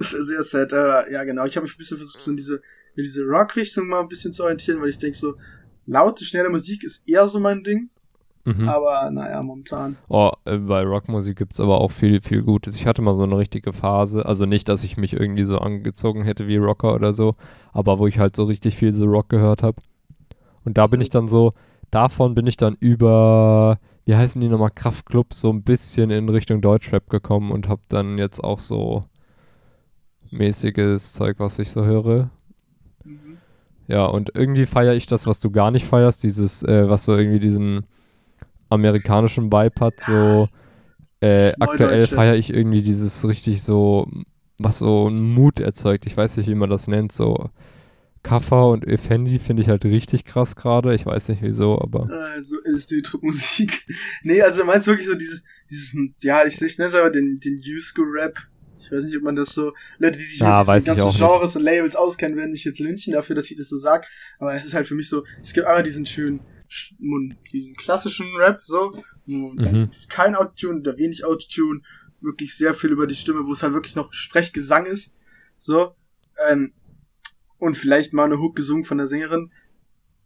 [0.00, 0.72] Das wäre sehr sad.
[0.72, 1.44] Äh, ja, genau.
[1.44, 2.56] Ich habe mich ein bisschen versucht, so in diese,
[2.96, 5.36] in diese Rock-Richtung mal ein bisschen zu orientieren, weil ich denke so,
[5.86, 7.88] laute, schnelle Musik ist eher so mein Ding.
[8.46, 8.68] Mhm.
[8.68, 9.96] Aber naja, momentan.
[10.08, 12.76] Oh, äh, bei Rockmusik gibt es aber auch viel, viel Gutes.
[12.76, 16.22] Ich hatte mal so eine richtige Phase, also nicht, dass ich mich irgendwie so angezogen
[16.22, 17.34] hätte wie Rocker oder so,
[17.72, 19.82] aber wo ich halt so richtig viel so Rock gehört habe.
[20.64, 21.50] Und da bin ich dann so,
[21.90, 26.60] davon bin ich dann über, wie heißen die nochmal, Kraftclub, so ein bisschen in Richtung
[26.60, 29.02] Deutschrap gekommen und habe dann jetzt auch so
[30.30, 32.30] mäßiges Zeug, was ich so höre.
[33.02, 33.38] Mhm.
[33.88, 37.16] Ja, und irgendwie feiere ich das, was du gar nicht feierst, dieses, äh, was so
[37.16, 37.86] irgendwie diesen
[38.68, 40.48] amerikanischen Vibe hat, so
[41.20, 44.06] äh, aktuell feiere ich irgendwie dieses richtig so,
[44.58, 46.06] was so einen Mut erzeugt.
[46.06, 47.50] Ich weiß nicht, wie man das nennt, so
[48.26, 50.94] Kaffer und Effendi finde ich halt richtig krass gerade.
[50.94, 52.34] Ich weiß nicht wieso, aber.
[52.36, 53.86] Äh, so LSD-Trip-Musik.
[54.24, 57.38] nee, also du meinst wirklich so dieses, dieses, ja, ich, ich nenne es aber den,
[57.38, 58.36] den New-School-Rap.
[58.80, 61.54] Ich weiß nicht, ob man das so, Leute, die sich ja, mit diesen ganzen Genres
[61.54, 61.56] nicht.
[61.56, 64.08] und Labels auskennen, werden mich jetzt lynchen dafür, dass ich das so sag.
[64.38, 66.40] Aber es ist halt für mich so, es gibt einmal diesen schönen,
[67.52, 69.90] diesen klassischen Rap, so, wo mhm.
[70.08, 71.80] kein Autotune oder wenig Autotune,
[72.20, 75.14] wirklich sehr viel über die Stimme, wo es halt wirklich noch Sprechgesang ist,
[75.56, 75.94] so,
[76.48, 76.72] ähm,
[77.58, 79.50] und vielleicht mal eine Hook gesungen von der Sängerin,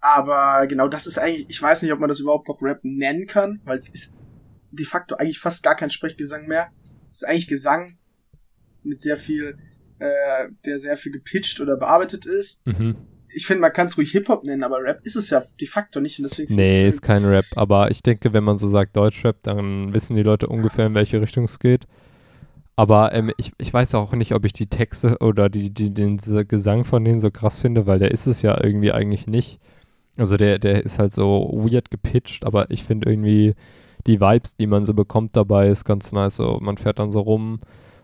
[0.01, 3.27] aber genau das ist eigentlich, ich weiß nicht, ob man das überhaupt noch Rap nennen
[3.27, 4.15] kann, weil es ist
[4.71, 6.71] de facto eigentlich fast gar kein Sprechgesang mehr.
[7.13, 7.99] Es ist eigentlich Gesang
[8.83, 9.59] mit sehr viel,
[9.99, 12.65] äh, der sehr viel gepitcht oder bearbeitet ist.
[12.67, 12.97] Mhm
[13.33, 16.01] ich finde, man kann es ruhig Hip-Hop nennen, aber Rap ist es ja de facto
[16.01, 16.19] nicht.
[16.19, 17.45] Und deswegen nee, ist kein Rap.
[17.57, 21.21] Aber ich denke, wenn man so sagt Deutschrap, dann wissen die Leute ungefähr, in welche
[21.21, 21.87] Richtung es geht.
[22.77, 26.17] Aber ähm, ich, ich weiß auch nicht, ob ich die Texte oder die, die, den
[26.17, 29.61] Gesang von denen so krass finde, weil der ist es ja irgendwie eigentlich nicht.
[30.17, 33.55] Also der, der ist halt so weird gepitcht, aber ich finde irgendwie
[34.07, 36.37] die Vibes, die man so bekommt dabei, ist ganz nice.
[36.37, 37.61] So, man fährt dann so rum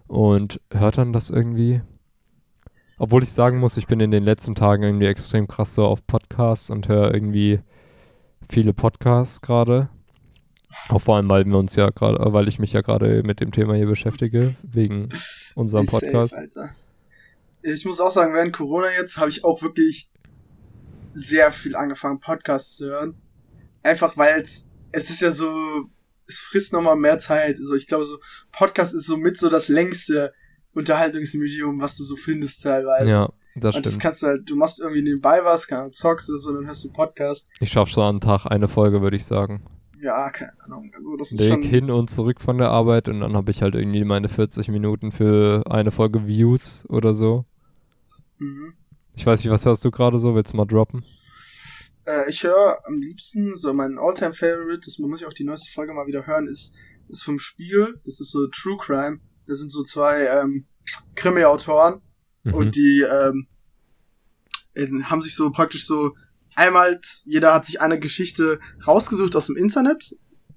[0.06, 1.80] und hört dann das irgendwie.
[2.98, 6.06] Obwohl ich sagen muss, ich bin in den letzten Tagen irgendwie extrem krass so auf
[6.06, 7.60] Podcasts und höre irgendwie
[8.48, 9.90] viele Podcasts gerade.
[10.88, 13.52] Auch vor allem, weil wir uns ja gerade, weil ich mich ja gerade mit dem
[13.52, 15.10] Thema hier beschäftige, wegen
[15.54, 16.34] unserem Podcast.
[16.34, 16.70] Safe,
[17.62, 20.10] ich muss auch sagen, während Corona jetzt habe ich auch wirklich
[21.12, 23.16] sehr viel angefangen, Podcasts zu hören.
[23.82, 25.50] Einfach weil es, es ist ja so,
[26.26, 27.58] es frisst nochmal mehr Zeit.
[27.58, 28.18] Also ich glaube so,
[28.52, 30.32] Podcast ist so mit so das längste
[30.76, 33.10] Unterhaltungsmedium, was du so findest teilweise.
[33.10, 33.86] Ja, das und stimmt.
[33.86, 36.66] das kannst du halt, du machst irgendwie nebenbei was, keine Ahnung, zockst oder so, dann
[36.66, 37.48] hörst du Podcast.
[37.60, 39.64] Ich schaff so am Tag eine Folge, würde ich sagen.
[40.02, 40.92] Ja, keine Ahnung.
[40.94, 43.62] Also das ist Weg schon hin und zurück von der Arbeit und dann habe ich
[43.62, 47.46] halt irgendwie meine 40 Minuten für eine Folge Views oder so.
[48.36, 48.74] Mhm.
[49.14, 50.34] Ich weiß nicht, was hörst du gerade so?
[50.34, 51.06] Willst du mal droppen?
[52.04, 55.72] Äh, ich höre am liebsten so mein Alltime Favorite, das muss ich auch die neueste
[55.72, 56.74] Folge mal wieder hören, ist,
[57.08, 57.98] ist vom Spiegel.
[58.04, 59.20] Das ist so True Crime.
[59.46, 60.66] Das sind so zwei ähm,
[61.14, 62.00] Krimi-Autoren
[62.44, 62.54] mhm.
[62.54, 63.46] und die ähm,
[65.04, 66.14] haben sich so praktisch so
[66.54, 70.16] einmal, jeder hat sich eine Geschichte rausgesucht aus dem Internet,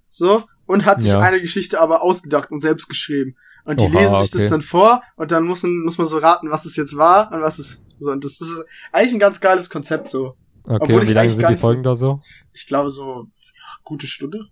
[0.10, 1.20] so, und hat sich ja.
[1.20, 3.36] eine Geschichte aber ausgedacht und selbst geschrieben.
[3.66, 4.38] Und die Oha, lesen sich okay.
[4.40, 7.32] das dann vor und dann muss man, muss man so raten, was es jetzt war
[7.32, 8.12] und was es so.
[8.12, 10.36] Und das ist eigentlich ein ganz geiles Konzept so.
[10.64, 12.22] Okay, Obwohl und wie lange sind die Folgen da so?
[12.54, 14.48] Ich glaube so ja, gute Stunde.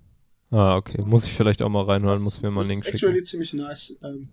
[0.50, 1.04] Ah, okay.
[1.06, 2.94] Muss ich vielleicht auch mal reinhören, muss mir mal einen Link schicken.
[2.94, 3.98] Das ist actually ziemlich nice.
[4.04, 4.30] Ähm,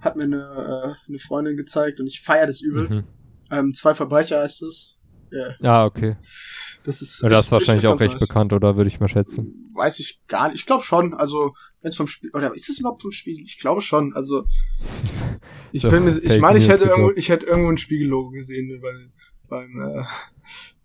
[0.00, 2.88] hat mir eine, äh, eine Freundin gezeigt und ich feiere das übel.
[2.88, 3.04] Mhm.
[3.50, 4.98] Ähm, zwei Verbrecher heißt es.
[5.32, 5.56] Yeah.
[5.62, 6.16] Ah, okay.
[6.84, 7.22] Das ist.
[7.22, 8.20] Ja, das ist wahrscheinlich auch recht nice.
[8.20, 9.70] bekannt, oder würde ich mal schätzen?
[9.74, 10.60] Weiß ich gar nicht.
[10.60, 11.14] Ich glaube schon.
[11.14, 13.42] Also Wenn's vom Spiel, oder ist das überhaupt vom Spiel?
[13.42, 14.14] Ich glaube schon.
[14.14, 14.46] Also,
[15.72, 19.12] ich so, bin, ich meine, ich hätte irgendwo, ich hätte irgendwo ein Spiegellogo gesehen, weil,
[19.48, 20.04] beim, äh,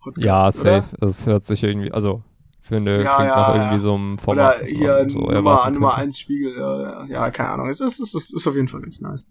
[0.02, 0.88] Podcast, Ja, safe.
[0.90, 1.06] Oder?
[1.06, 2.22] Das hört sich irgendwie, also,
[2.70, 4.62] finde, ja, klingt ja, nach irgendwie so einem Format.
[4.62, 7.68] Oder hier so Nummer, Nummer 1 Spiegel, ja, ja, keine Ahnung.
[7.68, 9.26] Es ist, es ist, ist auf jeden Fall ganz nice.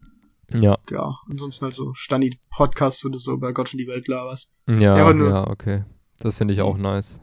[0.52, 0.78] Ja.
[0.90, 4.52] Ja, ansonsten halt so Stani-Podcast, wo du so über Gott und die Welt laberst.
[4.68, 5.84] Ja, ja, nur, ja okay.
[6.20, 7.22] Das finde ich auch nice.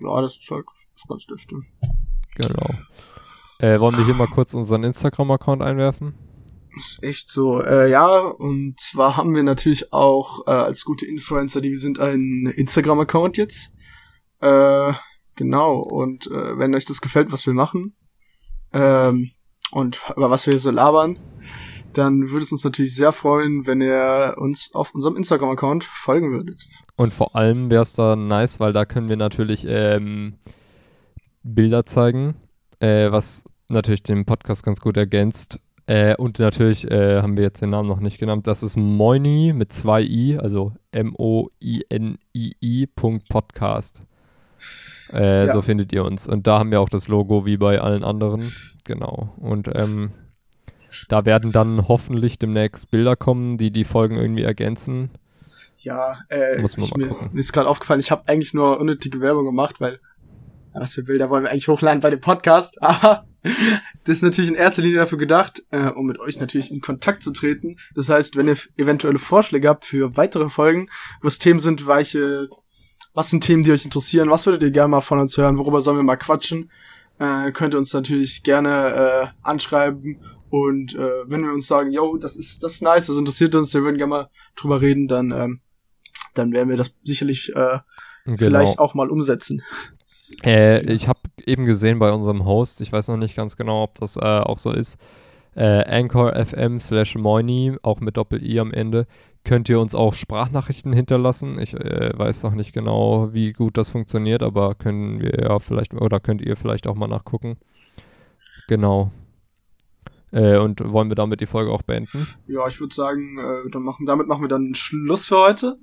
[0.00, 0.64] Ja, das ist halt
[0.94, 1.56] das ganz dürfte.
[2.34, 2.70] Genau.
[3.58, 6.14] Äh, wollen wir hier mal kurz unseren Instagram-Account einwerfen?
[6.76, 7.62] Ist echt so.
[7.62, 12.00] Äh, ja, und zwar haben wir natürlich auch äh, als gute Influencer, die wir sind,
[12.00, 13.72] einen Instagram-Account jetzt.
[14.42, 14.92] Äh,
[15.36, 15.78] genau.
[15.78, 17.94] Und äh, wenn euch das gefällt, was wir machen
[18.72, 19.30] ähm,
[19.70, 21.18] und über was wir so labern,
[21.92, 26.66] dann würde es uns natürlich sehr freuen, wenn ihr uns auf unserem Instagram-Account folgen würdet.
[26.96, 30.34] Und vor allem wäre es da nice, weil da können wir natürlich ähm,
[31.42, 32.34] Bilder zeigen,
[32.80, 35.60] äh, was natürlich den Podcast ganz gut ergänzt.
[35.86, 38.46] Äh, und natürlich äh, haben wir jetzt den Namen noch nicht genannt.
[38.46, 44.02] Das ist Moini mit zwei i, also M-O-I-N-I-I Podcast.
[45.12, 45.52] Äh, ja.
[45.52, 46.28] So findet ihr uns.
[46.28, 48.52] Und da haben wir auch das Logo wie bei allen anderen.
[48.84, 49.34] Genau.
[49.38, 50.12] Und ähm,
[51.08, 55.10] da werden dann hoffentlich demnächst Bilder kommen, die die Folgen irgendwie ergänzen.
[55.78, 57.30] Ja, äh, Muss man ich, mal mir, gucken.
[57.32, 59.98] mir ist gerade aufgefallen, ich habe eigentlich nur unnötige Werbung gemacht, weil
[60.74, 62.80] was für Bilder wollen wir eigentlich hochladen bei dem Podcast?
[62.82, 63.26] Aber
[64.04, 67.22] das ist natürlich in erster Linie dafür gedacht, äh, um mit euch natürlich in Kontakt
[67.22, 67.76] zu treten.
[67.94, 70.88] Das heißt, wenn ihr eventuelle Vorschläge habt für weitere Folgen,
[71.20, 72.48] was Themen sind, welche,
[73.14, 75.80] was sind Themen, die euch interessieren, was würdet ihr gerne mal von uns hören, worüber
[75.80, 76.70] sollen wir mal quatschen,
[77.18, 80.18] äh, könnt ihr uns natürlich gerne äh, anschreiben
[80.50, 83.72] und äh, wenn wir uns sagen, yo, das ist das ist nice, das interessiert uns,
[83.74, 85.60] wir würden gerne mal drüber reden, dann ähm,
[86.34, 87.78] dann werden wir das sicherlich äh,
[88.24, 88.38] genau.
[88.38, 89.62] vielleicht auch mal umsetzen.
[90.42, 93.94] Äh, ich habe eben gesehen bei unserem Host, ich weiß noch nicht ganz genau, ob
[93.96, 94.98] das äh, auch so ist,
[95.54, 99.06] äh, Anchor FM slash Moini, auch mit Doppel-I am Ende,
[99.44, 101.60] könnt ihr uns auch Sprachnachrichten hinterlassen.
[101.60, 105.94] Ich äh, weiß noch nicht genau, wie gut das funktioniert, aber können wir ja vielleicht,
[105.94, 107.58] oder könnt ihr vielleicht auch mal nachgucken.
[108.68, 109.10] Genau.
[110.30, 112.26] Äh, und wollen wir damit die Folge auch beenden?
[112.46, 115.78] Ja, ich würde sagen, äh, dann machen, damit machen wir dann Schluss für heute.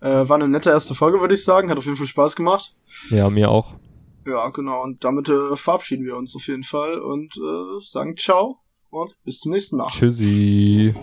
[0.00, 1.70] Äh, war eine nette erste Folge, würde ich sagen.
[1.70, 2.76] Hat auf jeden Fall Spaß gemacht.
[3.08, 3.74] Ja, mir auch.
[4.26, 4.82] Ja, genau.
[4.82, 8.63] Und damit äh, verabschieden wir uns auf jeden Fall und äh, sagen ciao
[8.94, 9.88] und bis zum nächsten Mal.
[9.88, 10.92] Tschüssi.